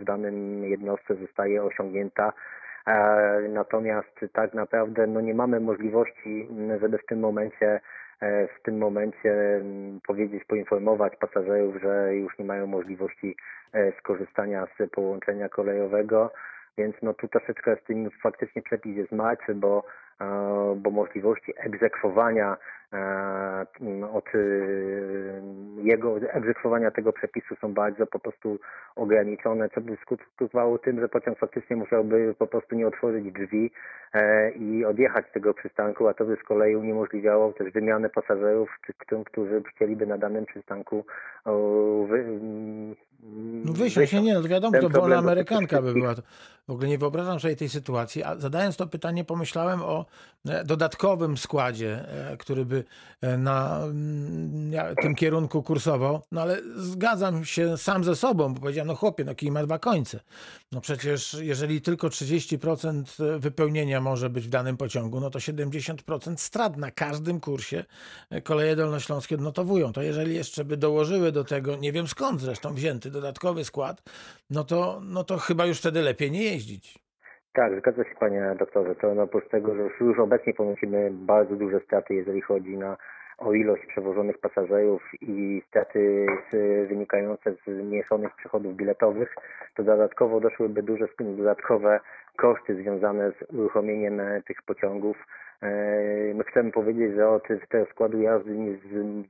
[0.00, 2.32] w danym jednostce zostaje osiągnięta.
[3.48, 6.48] Natomiast tak naprawdę no nie mamy możliwości,
[6.80, 7.80] żeby w tym momencie
[8.20, 9.62] e, w tym momencie
[10.06, 13.36] powiedzieć, poinformować pasażerów, że już nie mają możliwości
[13.72, 16.32] e, skorzystania z połączenia kolejowego,
[16.78, 19.84] więc no tu troszeczkę z tym faktycznie przepis jest martwy, bo
[20.76, 22.56] bo możliwości egzekwowania
[22.92, 23.66] e,
[24.12, 24.38] od e,
[25.82, 28.58] jego egzekwowania tego przepisu są bardzo po prostu
[28.96, 33.70] ograniczone, co by skutkowało tym, że pociąg faktycznie musiałby po prostu nie otworzyć drzwi
[34.56, 38.68] i odjechać z tego przystanku, a to by z kolei uniemożliwiało też wymianę pasażerów,
[39.26, 41.04] którzy chcieliby na danym przystanku
[42.08, 42.40] wy,
[43.64, 46.14] no wysiąść, nie, no to wiadomo, Ten to wolna amerykanka by była.
[46.68, 50.04] W ogóle nie wyobrażam sobie tej sytuacji, a zadając to pytanie pomyślałem o e,
[50.64, 52.84] dodatkowym składzie, e, który by
[53.20, 58.88] e, na mm, tym kierunku kursował, no ale zgadzam się sam ze sobą, bo powiedziałem,
[58.88, 60.20] no chłopie, no kij ma dwa końce.
[60.72, 66.76] No przecież jeżeli tylko 30% wypełnienia może być w danym pociągu, no to 70% strat
[66.76, 67.84] na każdym kursie
[68.30, 69.92] e, koleje dolnośląskie odnotowują.
[69.92, 74.02] To jeżeli jeszcze by dołożyły do tego, nie wiem skąd zresztą wzięty dodatkowy skład,
[74.50, 77.07] no to, no to chyba już wtedy lepiej nie jeździć.
[77.52, 78.94] Tak, zgadza się panie doktorze.
[78.94, 82.96] To no, oprócz tego, że już, obecnie ponosimy bardzo duże straty, jeżeli chodzi na
[83.38, 86.26] o ilość przewożonych pasażerów i straty
[86.88, 89.34] wynikające z zmniejszonych przychodów biletowych,
[89.76, 92.00] to dodatkowo doszłyby duże dodatkowe
[92.36, 95.16] koszty związane z uruchomieniem e, tych pociągów.
[95.62, 95.68] E,
[96.34, 98.78] My chcemy powiedzieć, że od tego składu jazdy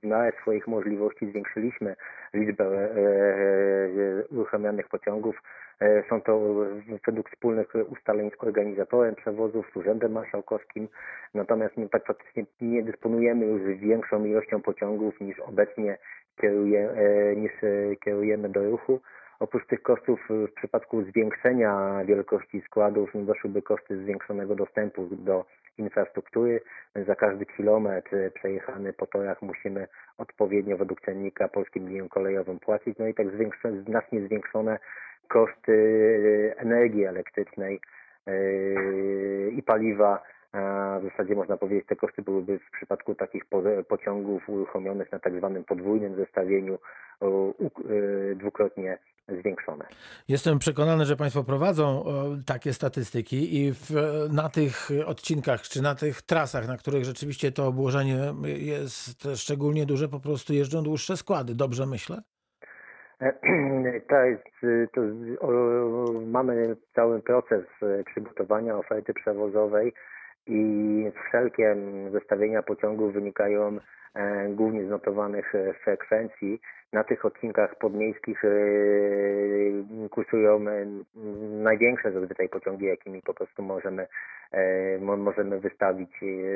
[0.02, 1.96] w miarę swoich możliwości zwiększyliśmy
[2.34, 5.42] liczbę e, uruchamianych pociągów.
[5.80, 6.40] E, Są to
[7.06, 10.88] według wspólnych ustaleń z organizatorem przewozów, z Urzędem Marszałkowskim.
[11.34, 15.98] Natomiast my tak faktycznie nie dysponujemy już większą ilością pociągów niż obecnie
[16.40, 19.00] kieruje, e, niż e, kierujemy do ruchu.
[19.40, 25.44] Oprócz tych kosztów e, w przypadku zwiększenia wielkości składów no, doszłyby koszty zwiększonego dostępu do
[25.78, 26.60] infrastruktury.
[27.06, 29.88] Za każdy kilometr e, przejechany po torach musimy
[30.18, 32.98] odpowiednio według cennika polskim liniom kolejowym płacić.
[32.98, 34.78] No i tak zwiększe- znacznie zwiększone
[35.28, 35.72] koszty
[36.56, 37.80] e, energii elektrycznej
[38.26, 38.32] e,
[39.50, 40.22] i paliwa.
[41.00, 45.36] W zasadzie można powiedzieć, te koszty byłyby w przypadku takich po- pociągów uruchomionych na tak
[45.38, 46.78] zwanym podwójnym zestawieniu
[47.22, 48.98] e, dwukrotnie
[49.40, 49.84] zwiększone.
[50.28, 53.90] Jestem przekonany, że Państwo prowadzą e, takie statystyki i w,
[54.32, 60.08] na tych odcinkach czy na tych trasach, na których rzeczywiście to obłożenie jest szczególnie duże,
[60.08, 61.54] po prostu jeżdżą dłuższe składy.
[61.54, 62.22] Dobrze myślę?
[64.08, 64.44] To jest,
[64.94, 65.00] to,
[65.40, 67.64] o, mamy cały proces
[68.06, 69.92] przygotowania oferty przewozowej
[70.48, 71.76] i wszelkie
[72.12, 73.78] zestawienia pociągów wynikają
[74.14, 76.60] e, głównie z notowanych e, frekwencji.
[76.92, 78.48] Na tych odcinkach podmiejskich e,
[80.10, 80.60] kursują
[81.62, 84.06] największe zazwyczaj pociągi, jakimi po prostu możemy,
[85.00, 86.10] mo- możemy wystawić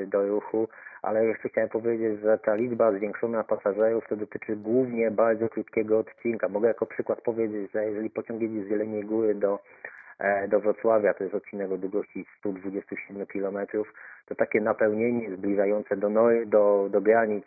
[0.06, 0.68] do ruchu
[1.02, 6.48] ale jeszcze chciałem powiedzieć, że ta liczba zwiększona pasażerów to dotyczy głównie bardzo krótkiego odcinka.
[6.48, 9.58] Mogę jako przykład powiedzieć, że jeżeli pociąg jedzie z Jeleniej Góry do,
[10.48, 13.58] do Wrocławia, to jest odcinek o długości 127 km,
[14.26, 17.44] to takie napełnienie zbliżające do, no- do, do granic,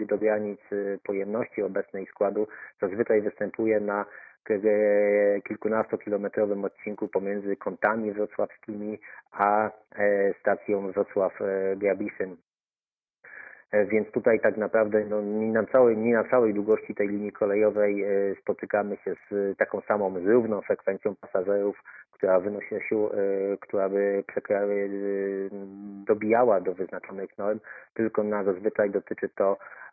[0.00, 2.48] e, do granic e, pojemności obecnej składu
[2.80, 4.04] zazwyczaj występuje na
[4.50, 8.98] e, kilkunastokilometrowym odcinku pomiędzy kątami wrocławskimi
[9.32, 12.32] a e, stacją Wrocław-Grabiszyn.
[12.32, 12.45] E,
[13.72, 18.02] Więc tutaj tak naprawdę no, nie, na całej, nie na całej długości tej linii kolejowej
[18.02, 18.08] e,
[18.42, 22.80] spotykamy się z taką samą zrówną frekwencją pasażerów, która wynosi e,
[23.60, 24.24] która by
[24.74, 24.88] e,
[26.06, 27.60] dobijała do wyznaczonych norm,
[27.94, 29.85] tylko na zazwyczaj dotyczy to e,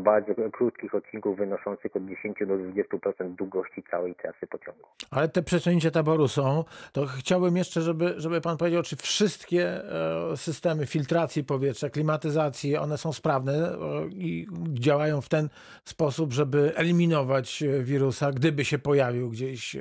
[0.00, 4.84] bardzo krótkich odcinków wynoszących od 10 do 20% długości całej trasy pociągu.
[5.10, 6.64] Ale te przesunięcia taboru są.
[6.92, 12.98] To chciałbym jeszcze, żeby, żeby pan powiedział, czy wszystkie e, systemy filtracji powietrza, klimatyzacji, one
[12.98, 13.76] są sprawne e,
[14.10, 15.48] i działają w ten
[15.84, 19.80] sposób, żeby eliminować e, wirusa, gdyby się pojawił gdzieś e,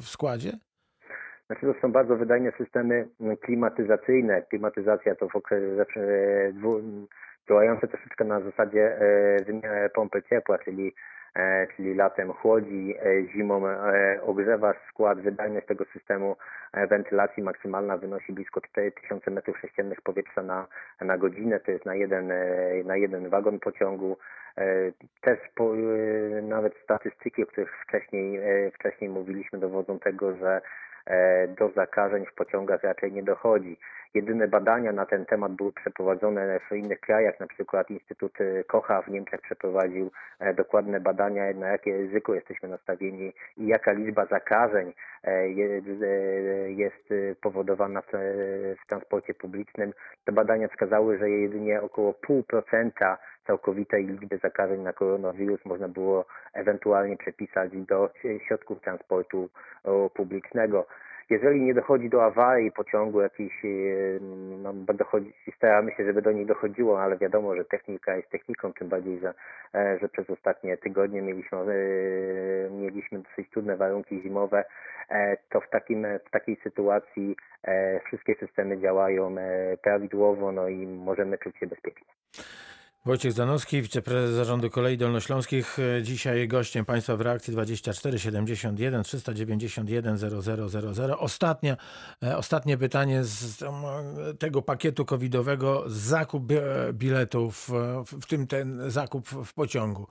[0.00, 0.52] w składzie?
[1.46, 3.08] Znaczy to są bardzo wydajne systemy
[3.40, 4.42] klimatyzacyjne.
[4.42, 6.80] Klimatyzacja to w okresie e, dwu,
[7.48, 10.94] działające troszeczkę na zasadzie e, wymiany pompy ciepła, czyli,
[11.34, 13.62] e, czyli latem chłodzi, e, zimą
[14.22, 15.20] ogrzewa skład.
[15.20, 16.36] Wydajność tego systemu
[16.90, 20.66] wentylacji maksymalna wynosi blisko 4000 m3 powietrza na,
[21.00, 21.60] na godzinę.
[21.60, 22.32] To jest na jeden,
[22.84, 24.16] na jeden wagon pociągu.
[25.20, 25.72] Też po,
[26.42, 28.40] nawet statystyki, o których wcześniej,
[28.72, 30.60] wcześniej mówiliśmy, dowodzą tego, że
[31.58, 33.78] do zakażeń w pociągach raczej nie dochodzi.
[34.14, 39.02] Jedyne badania na ten temat były przeprowadzone w innych krajach, na przykład Instytut e, Kocha
[39.02, 44.92] w Niemczech przeprowadził e, dokładne badania, na jakie ryzyko jesteśmy nastawieni i jaka liczba zakażeń
[45.24, 46.08] e, je- e,
[46.72, 48.02] jest e, powodowana e,
[48.74, 49.92] w transporcie publicznym.
[50.24, 53.16] Te badania wskazały, że jedynie około 0,5%
[53.48, 58.10] całkowitej liczby zakażeń na koronawirus można było ewentualnie przepisać do
[58.46, 59.48] środków transportu
[60.14, 60.86] publicznego.
[61.30, 63.68] jeżeli nie dochodzi do awarii pociągu jakiejś, e,
[64.62, 68.88] no, dochodzi, staramy się, żeby do niej dochodziło, ale wiadomo, że technika jest techniką, tym
[68.88, 69.34] bardziej, że,
[69.74, 74.64] e, że przez ostatnie tygodnie mieliśmy, e, mieliśmy dosyć trudne warunki zimowe,
[75.50, 77.36] to w, takim, w takiej sytuacji
[78.06, 79.34] wszystkie systemy działają
[79.82, 82.06] prawidłowo, no i możemy czuć się bezpiecznie.
[83.08, 85.76] Wojciech Zanowski, wiceprezes zarządu kolei dolnośląskich.
[86.02, 91.18] Dzisiaj gościem Państwa w reakcji 24 71 391 0000.
[91.18, 91.76] Ostatnia,
[92.22, 93.64] e, ostatnie pytanie z
[94.38, 95.84] tego pakietu covidowego.
[95.86, 96.52] Zakup
[96.92, 97.70] biletów,
[98.20, 100.06] w tym ten zakup w pociągu.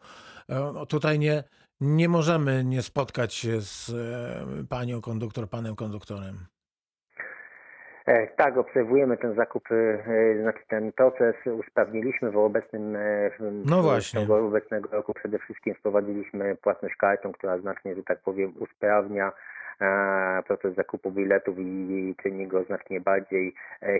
[0.49, 1.43] E, no tutaj nie,
[1.81, 6.56] nie możemy nie spotkać się z e, panią konduktor, panem konduktorem.
[8.07, 13.31] E, tak, obserwujemy ten zakup, e, znaczy ten proces usprawniliśmy w obecnym e,
[13.65, 14.33] no właśnie.
[14.33, 19.31] obecnego roku przede wszystkim wprowadziliśmy płatność kartą, która znacznie, że tak powiem, usprawnia
[20.47, 23.53] proces zakupu biletów i czyni go znacznie bardziej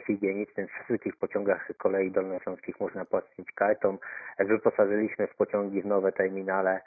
[0.07, 0.67] higienicznym.
[0.67, 3.97] W wszystkich pociągach kolei dolnośląskich można płacić kartą.
[4.39, 6.81] Wyposażyliśmy w pociągi w nowe terminale,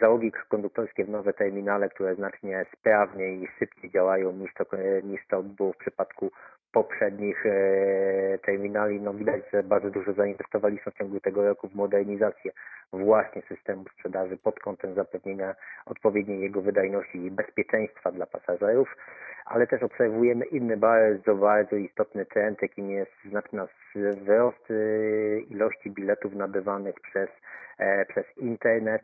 [0.00, 4.64] załogi konduktorskie w nowe terminale, które znacznie sprawniej i szybciej działają niż to,
[5.02, 6.30] niż to było w przypadku
[6.72, 12.52] poprzednich e, terminali, no widać, że bardzo dużo zainwestowaliśmy w ciągu tego roku w modernizację
[12.92, 15.54] właśnie systemu sprzedaży pod kątem zapewnienia
[15.86, 18.96] odpowiedniej jego wydajności i bezpieczeństwa dla pasażerów,
[19.44, 23.62] ale też obserwujemy inny bardzo, bardzo istotny trend, jakim jest znaczny
[23.94, 24.74] wzrost e,
[25.40, 27.28] ilości biletów nabywanych przez,
[27.78, 29.02] e, przez internet.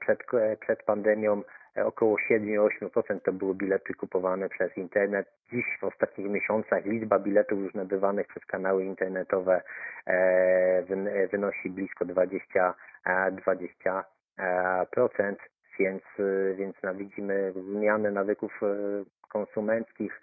[0.00, 0.18] Przed,
[0.60, 1.42] przed pandemią
[1.76, 5.28] około 7-8% to były bilety kupowane przez internet.
[5.52, 9.62] Dziś w ostatnich miesiącach liczba biletów już nabywanych przez kanały internetowe
[10.06, 10.82] e,
[11.32, 12.74] wynosi blisko 20,
[13.06, 14.04] 20%,
[14.38, 15.36] e,
[15.80, 16.02] więc,
[16.56, 18.66] więc widzimy zmianę nawyków e,
[19.28, 20.20] konsumenckich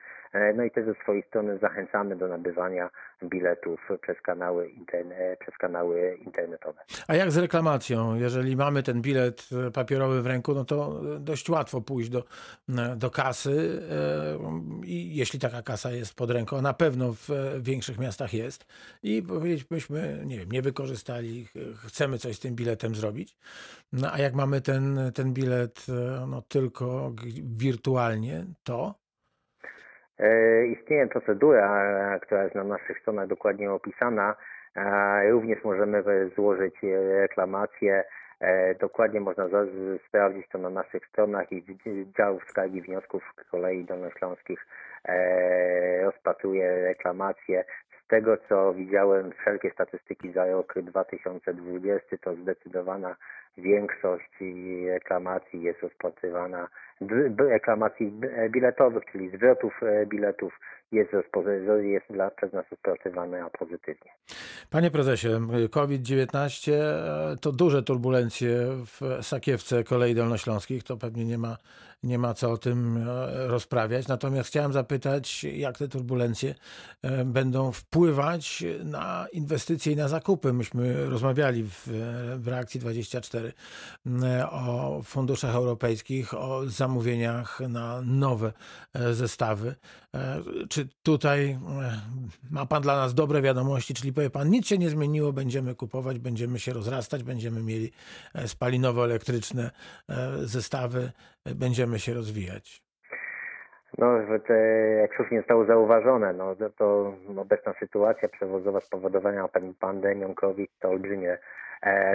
[0.55, 2.89] no i też ze swojej strony zachęcamy do nabywania
[3.23, 6.81] biletów przez kanały, interne, przez kanały internetowe.
[7.07, 8.15] A jak z reklamacją?
[8.15, 12.23] Jeżeli mamy ten bilet papierowy w ręku, no to dość łatwo pójść do,
[12.95, 17.29] do kasy e, i jeśli taka kasa jest pod ręką, na pewno w
[17.61, 18.65] większych miastach jest
[19.03, 21.47] i powiedzieć, myśmy, nie wiem, nie wykorzystali,
[21.85, 23.37] chcemy coś z tym biletem zrobić.
[23.93, 27.13] No a jak mamy ten, ten bilet e, no, tylko
[27.43, 29.06] wirtualnie, to E,
[30.71, 34.35] istnieje procedura, która jest na naszych stronach dokładnie opisana.
[35.29, 36.03] Również możemy
[36.35, 36.75] złożyć
[37.21, 38.03] reklamację.
[38.39, 39.47] E, dokładnie można
[40.07, 41.63] sprawdzić to na naszych stronach i
[42.17, 44.67] dział skargi wniosków kolei dolnośląskich
[45.05, 47.65] e, rozpatruje reklamacje.
[48.07, 53.15] Z tego co widziałem, wszelkie statystyki za rok 2020 to zdecydowana
[53.57, 54.31] większość
[54.87, 56.67] reklamacji jest rozpatrywana.
[57.37, 58.11] Reklamacji
[58.49, 60.59] biletowych, czyli zwrotów e, biletów
[60.91, 61.11] jest,
[61.81, 64.11] jest dla, przez nas rozpatrywana pozytywnie.
[64.69, 65.27] Panie prezesie,
[65.71, 68.49] COVID-19 e, to duże turbulencje
[68.85, 71.57] w sakiewce kolei dolnośląskich, to pewnie nie ma,
[72.07, 74.07] nie ma co o tym e, rozprawiać.
[74.07, 76.55] Natomiast chciałem zapytać, jak te turbulencje
[77.25, 80.53] będą wpływać na inwestycje i na zakupy.
[80.53, 81.87] Myśmy rozmawiali w,
[82.37, 83.53] w reakcji 24
[84.51, 88.53] o funduszach europejskich, o zamówieniach na nowe
[88.93, 89.75] e, zestawy.
[90.17, 91.57] E, czy tutaj e,
[92.51, 96.19] ma Pan dla nas dobre wiadomości, czyli powie Pan, nic się nie zmieniło, będziemy kupować,
[96.19, 97.91] będziemy się rozrastać, będziemy mieli
[98.45, 99.71] spalinowo-elektryczne
[100.35, 101.11] zestawy,
[101.55, 102.83] będziemy się rozwijać?
[103.97, 104.17] No,
[105.01, 109.49] jak słusznie zostało zauważone, no, to obecna sytuacja przewozowa spowodowana
[109.79, 111.39] pandemią COVID to olbrzymie E,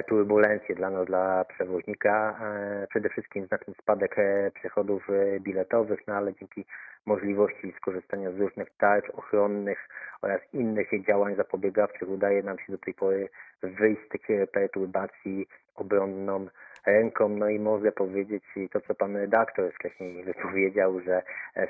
[0.08, 2.38] turbulencje dla nas, dla przewoźnika.
[2.42, 5.08] E, przede wszystkim znaczny spadek e, przychodów
[5.40, 6.64] biletowych, no ale dzięki
[7.06, 9.88] możliwości skorzystania z różnych tarcz ochronnych
[10.22, 13.28] oraz innych działań zapobiegawczych udaje nam się do tej pory
[13.62, 16.46] wyjść z tych perturbacji obronną
[16.86, 17.28] ręką.
[17.28, 21.22] No i mogę powiedzieć to, co pan redaktor wcześniej wypowiedział, że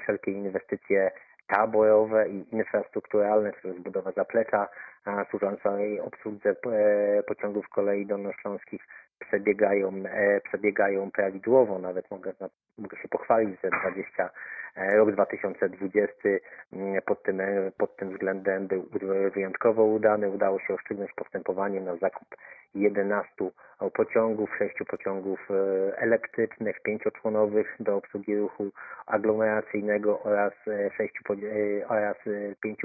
[0.03, 1.11] wszelkie inwestycje
[1.47, 4.69] taborowe i infrastrukturalne, czyli budowa zaplecza
[5.31, 8.83] służącej obsłudze e, pociągów kolei dolnośląskich
[9.19, 11.79] przebiegają, e, przebiegają prawidłowo.
[11.79, 12.33] Nawet mogę,
[12.79, 14.31] mogę się pochwalić, że 20, e,
[14.77, 16.29] rok 2020
[16.73, 17.43] mm, pod tym,
[17.79, 18.87] pod tym względem był
[19.35, 20.31] wyjątkowo udany.
[20.31, 22.29] Udało się oszczędność postępowanie na zakup
[22.75, 23.51] 11
[23.95, 25.49] pociągów, 6 pociągów
[25.97, 28.71] elektrycznych, 5-członowych do obsługi ruchu
[29.07, 30.53] aglomeracyjnego oraz
[30.97, 31.15] 6,
[31.89, 32.17] oraz
[32.63, 32.81] 5,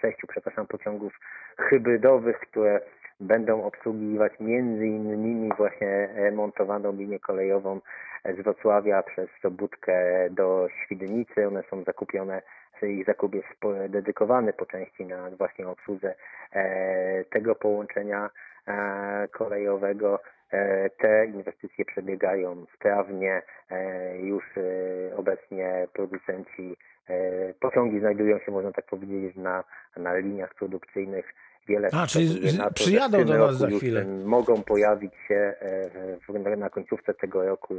[0.00, 1.12] 6 przepraszam, pociągów
[1.58, 2.80] hybrydowych, które
[3.20, 7.80] będą obsługiwać między innymi właśnie montowaną linię kolejową
[8.24, 11.48] z Wrocławia przez Sobótkę do Świdnicy.
[11.48, 12.42] One są zakupione,
[12.82, 13.48] ich zakup jest
[13.88, 16.14] dedykowany po części na właśnie obsłudze
[16.52, 18.30] e, tego połączenia
[18.68, 20.20] e, kolejowego.
[20.52, 23.42] E, Te inwestycje przebiegają sprawnie.
[23.70, 26.76] E, Już e, obecnie producenci
[27.08, 29.64] e, pociągi znajdują się, można tak powiedzieć, na,
[29.96, 31.34] na liniach produkcyjnych.
[31.68, 34.00] Wiele A, czyli na to, przyjadą do nas za chwilę.
[34.00, 35.90] e, Mogą pojawić się e,
[36.28, 37.74] w- na końcówce tego roku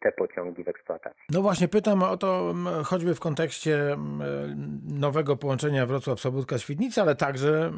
[0.00, 1.22] te pociągi w eksploatacji.
[1.30, 2.54] No właśnie, pytam o to
[2.84, 3.96] choćby w kontekście
[4.82, 7.72] nowego połączenia Wrocław-Sobótka-Świdnica, ale także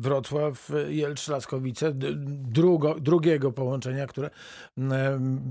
[0.00, 1.92] Wrocław-Jelcz-Laskowice,
[2.28, 4.30] drugo, drugiego połączenia, które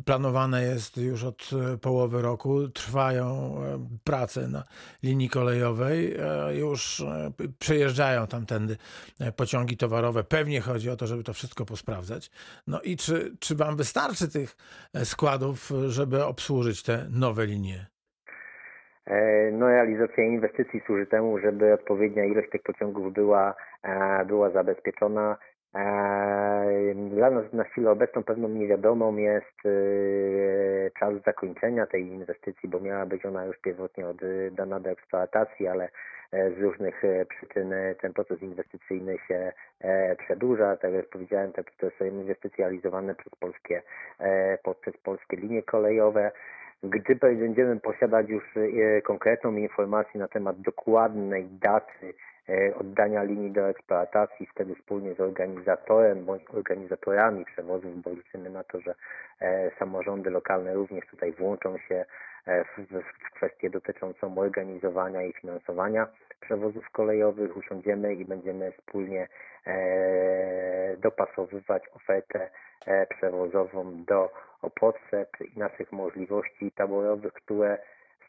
[0.06, 2.70] planowane jest już od e, połowy roku.
[2.70, 4.64] Trwają e, prace na
[5.04, 8.78] linii kolejowej, e, już e, przejeżdżają tamtędy
[9.20, 10.24] e, pociągi towarowe.
[10.24, 12.32] Pewnie chodzi o to, żeby to wszystko posprawdzać.
[12.68, 14.58] No i czy, czy wam wystarczy tych
[14.94, 17.86] e, składów, e, żeby obsłużyć te nowe linie?
[19.08, 25.38] E, No, realizacja inwestycji służy temu, żeby odpowiednia ilość tych pociągów była, e, była zabezpieczona.
[25.76, 29.56] E, Dla nas na chwilę obecną pewną niewiadomą jest
[31.00, 35.90] czas zakończenia tej inwestycji, bo miała być ona już pierwotnie oddana do eksploatacji, ale
[36.32, 40.78] z różnych e, przyczyn e, ten proces inwestycyjny się e, przedłuża.
[40.78, 42.66] Tak jak powiedziałem, te, to są inwestycje
[43.16, 43.82] przez polskie,
[44.20, 46.32] e, przez polskie linie kolejowe.
[46.84, 52.35] Gdy będziemy posiadać już e, konkretną informację na temat dokładnej daty e,
[52.80, 58.82] oddania linii do eksploatacji, wtedy wspólnie z organizatorem bądź organizatorami przewozów, bo liczymy na to,
[58.82, 58.96] że
[59.42, 62.06] e, samorządy lokalne również tutaj włączą się
[62.46, 66.08] e, w, kwestię dotyczącą organizowania i finansowania
[66.42, 69.28] przewozów kolejowych, usiądziemy i będziemy wspólnie
[69.68, 72.50] e, dopasowywać ofertę
[72.86, 74.32] e, przewozową do
[74.80, 77.78] potrzeb i naszych możliwości taborowych, które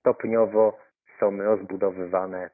[0.00, 0.78] stopniowo
[1.20, 2.50] są rozbudowywane.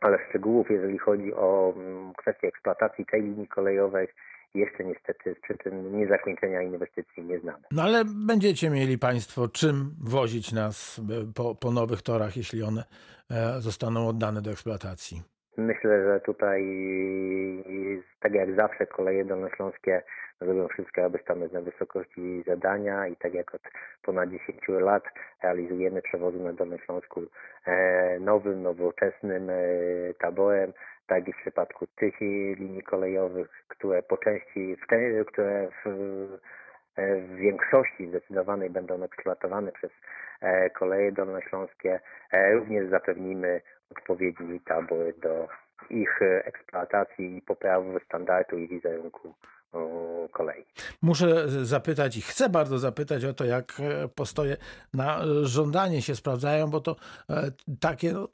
[0.00, 4.08] Ale szczegółów, jeżeli chodzi o mm, kwestię eksploatacji tej linii kolejowej,
[4.54, 7.64] jeszcze niestety z przyczyn niezakończenia inwestycji nie znamy.
[7.70, 12.84] No ale będziecie mieli Państwo czym wozić nas e, po, po nowych torach, jeśli one
[13.30, 15.35] e, zostaną oddane do eksploatacji.
[15.58, 16.62] Myślę, że tutaj,
[18.20, 20.02] tak jak zawsze, koleje dolnośląskie
[20.40, 23.62] zrobią wszystko, aby stanąć na wysokości zadania i tak jak od
[24.02, 25.04] ponad 10 lat
[25.42, 27.22] realizujemy przewozy na Dolnym Śląsku
[27.66, 29.54] e, nowym, nowoczesnym e,
[30.18, 30.72] taborem,
[31.06, 32.20] tak i w przypadku tych
[32.56, 34.76] linii kolejowych, które po części,
[35.26, 35.88] które w,
[36.96, 39.90] w większości zdecydowanej będą eksploatowane przez
[40.40, 42.00] e, koleje dolnośląskie,
[42.32, 45.48] e, również zapewnimy odpowiedni tabor do
[45.90, 49.34] ich e, eksploatacji i poprawy standardu i wizerunku
[50.32, 50.64] kolei.
[51.02, 54.56] Muszę zapytać i chcę bardzo zapytać o to, jak e, postoje
[54.94, 56.96] na żądanie się sprawdzają, bo to
[57.30, 57.50] e,
[57.80, 58.28] takie, no,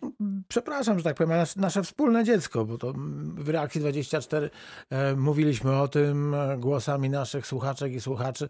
[0.49, 2.93] przepraszam, że tak powiem, nasze, wspólne dziecko, bo to
[3.35, 4.51] w Reakcji 24
[4.91, 8.49] e, mówiliśmy o tym e, głosami naszych słuchaczek i słuchaczy.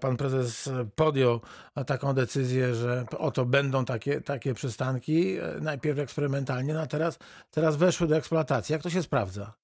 [0.00, 1.40] Pan prezes podjął
[1.86, 7.18] taką decyzję, że oto będą takie, takie przystanki, e, najpierw eksperymentalnie, no a teraz,
[7.50, 8.72] teraz weszły do eksploatacji.
[8.72, 9.63] Jak to się sprawdza?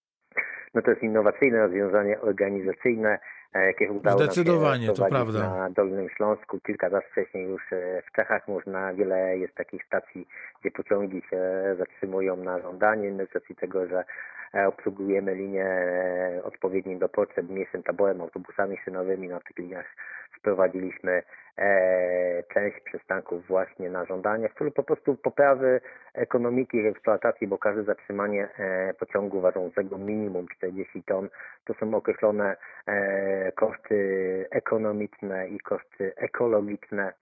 [0.74, 3.18] No to jest innowacyjne rozwiązanie organizacyjne,
[3.54, 5.38] e, jakie udało nam się Zdecydowanie, to prawda.
[5.38, 6.60] na Dolnym Śląsku.
[6.60, 10.28] Kilka lat wcześniej już e, w Czechach można, wiele jest takich stacji,
[10.60, 11.40] gdzie pociągi się
[11.78, 14.04] zatrzymują na żądanie, z racji tego, że e,
[14.68, 19.28] obsługujemy linie e, odpowiednie do potrzeb mniejszym taborem, autobusami szynowymi.
[19.28, 19.86] Na tych liniach
[20.38, 21.22] wprowadziliśmy
[21.58, 25.80] e, część przystanków właśnie na żądanie w celu po prostu poprawy
[26.14, 31.28] ekonomiki i eksploatacji, bo każde zatrzymanie e, pociągu ważącego minimum 40 ton
[31.64, 37.12] to są określone e, koszty ekonomiczne i koszty ekologiczne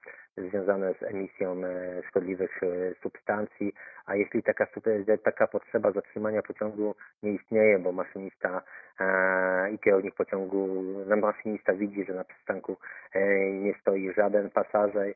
[0.51, 2.67] związane z emisją e, szkodliwych e,
[3.03, 3.73] substancji,
[4.07, 4.81] a jeśli taka, su-
[5.25, 8.63] taka potrzeba zatrzymania pociągu nie istnieje, bo maszynista
[9.01, 12.77] e, i kierownik pociągu, no maszynista widzi, że na przystanku
[13.15, 15.15] e, nie stoi żaden pasażer.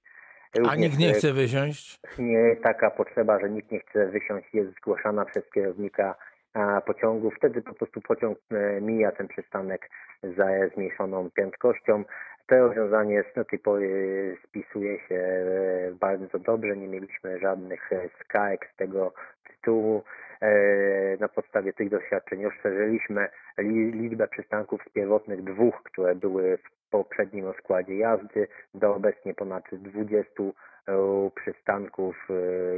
[0.54, 2.00] A Również, nikt nie e, chce wysiąść?
[2.18, 6.14] nie taka potrzeba, że nikt nie chce wysiąść, jest zgłaszana przez kierownika
[6.54, 7.30] a, pociągu.
[7.30, 9.88] Wtedy po prostu pociąg e, mija ten przystanek
[10.22, 12.04] za zmniejszoną prędkością.
[12.52, 16.76] To rozwiązanie do tej pory spisuje się e, bardzo dobrze.
[16.76, 19.12] Nie mieliśmy żadnych e, skarg z tego
[19.48, 20.02] tytułu.
[20.42, 23.28] E, Na podstawie tych doświadczeń rozszerzyliśmy
[23.58, 29.64] li- liczbę przystanków z pierwotnych dwóch, które były w poprzednim rozkładzie jazdy do obecnie ponad
[29.72, 32.28] 20 e, przystanków,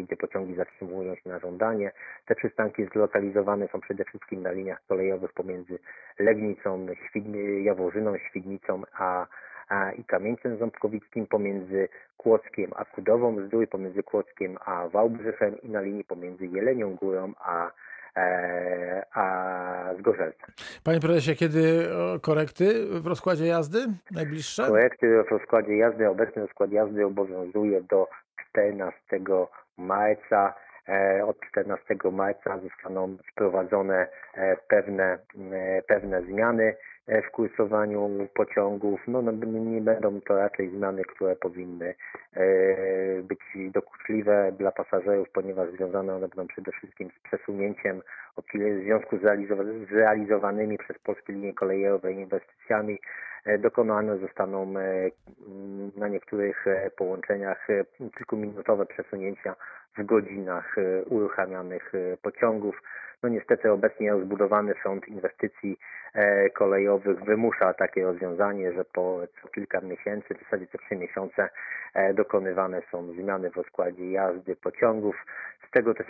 [0.01, 1.93] gdzie pociągi zatrzymują się na żądanie.
[2.27, 5.79] Te przystanki zlokalizowane są przede wszystkim na liniach kolejowych pomiędzy
[6.19, 9.27] Legnicą, Świdni, Jaworzyną, Świdnicą a
[9.99, 16.05] i Kamieńcem Ząbkowickim, pomiędzy Kłodzkiem a Kudową Zdrój, pomiędzy Kłodzkiem a Wałbrzychem i na linii
[16.05, 17.71] pomiędzy Jelenią Górą a,
[18.17, 20.51] e, a Zgorzelcem.
[20.85, 21.89] Panie prezesie, kiedy
[22.23, 23.79] korekty w rozkładzie jazdy
[24.11, 24.67] najbliższe?
[24.67, 28.09] Projekty w rozkładzie jazdy, obecny rozkład jazdy obowiązuje do
[28.51, 29.49] 14
[29.79, 30.55] marca.
[30.89, 35.19] E, Od 14 marca zostaną wprowadzone e, pewne,
[35.87, 36.77] pewne zmiany
[37.09, 39.01] w kursowaniu pociągów.
[39.09, 41.95] No, no, nie będą to raczej zmiany, które powinny
[42.35, 42.45] e,
[43.23, 43.41] być
[43.73, 48.03] dokuczliwe dla pasażerów, ponieważ związane one będą przede wszystkim z przesunięciem
[48.37, 52.99] o kil- w związku z, realizowa- z realizowanymi przez polskie linie kolejowe inwestycjami
[53.45, 55.11] e, dokonane zostaną e,
[55.97, 57.85] na niektórych e, połączeniach e,
[58.17, 59.57] kilkuminutowe przesunięcia
[59.99, 62.83] w godzinach e, uruchamianych e, pociągów.
[63.23, 65.79] No niestety obecnie rozbudowany front inwestycji
[66.15, 71.49] e, kolejowych wymusza takie rozwiązanie, że po co kilka miesięcy, w zasadzie co trzy miesiące
[71.95, 75.17] e, dokonywane są zmiany w rozkładzie jazdy pociągów.
[75.69, 76.07] Z tego też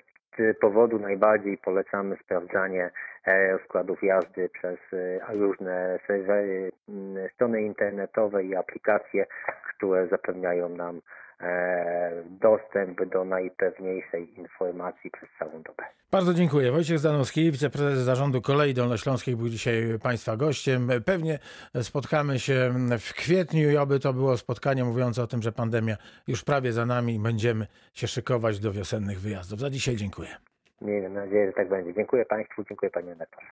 [0.60, 2.90] powodu najbardziej polecamy sprawdzanie
[3.26, 4.78] e, rozkładów jazdy przez
[5.28, 6.72] różne serwery,
[7.34, 9.26] strony internetowe i aplikacje,
[9.68, 11.00] które zapewniają nam
[12.40, 15.84] dostęp do najpewniejszej informacji przez całą dobę.
[16.10, 16.72] Bardzo dziękuję.
[16.72, 20.88] Wojciech Zdanowski, wiceprezes zarządu Kolei Dolnośląskiej był dzisiaj Państwa gościem.
[21.04, 21.38] Pewnie
[21.82, 26.44] spotkamy się w kwietniu i oby to było spotkanie mówiące o tym, że pandemia już
[26.44, 29.60] prawie za nami i będziemy się szykować do wiosennych wyjazdów.
[29.60, 30.28] Za dzisiaj dziękuję.
[30.80, 31.94] Miejmy nadzieję, że tak będzie.
[31.94, 33.46] Dziękuję Państwu, dziękuję Panie redaktorze.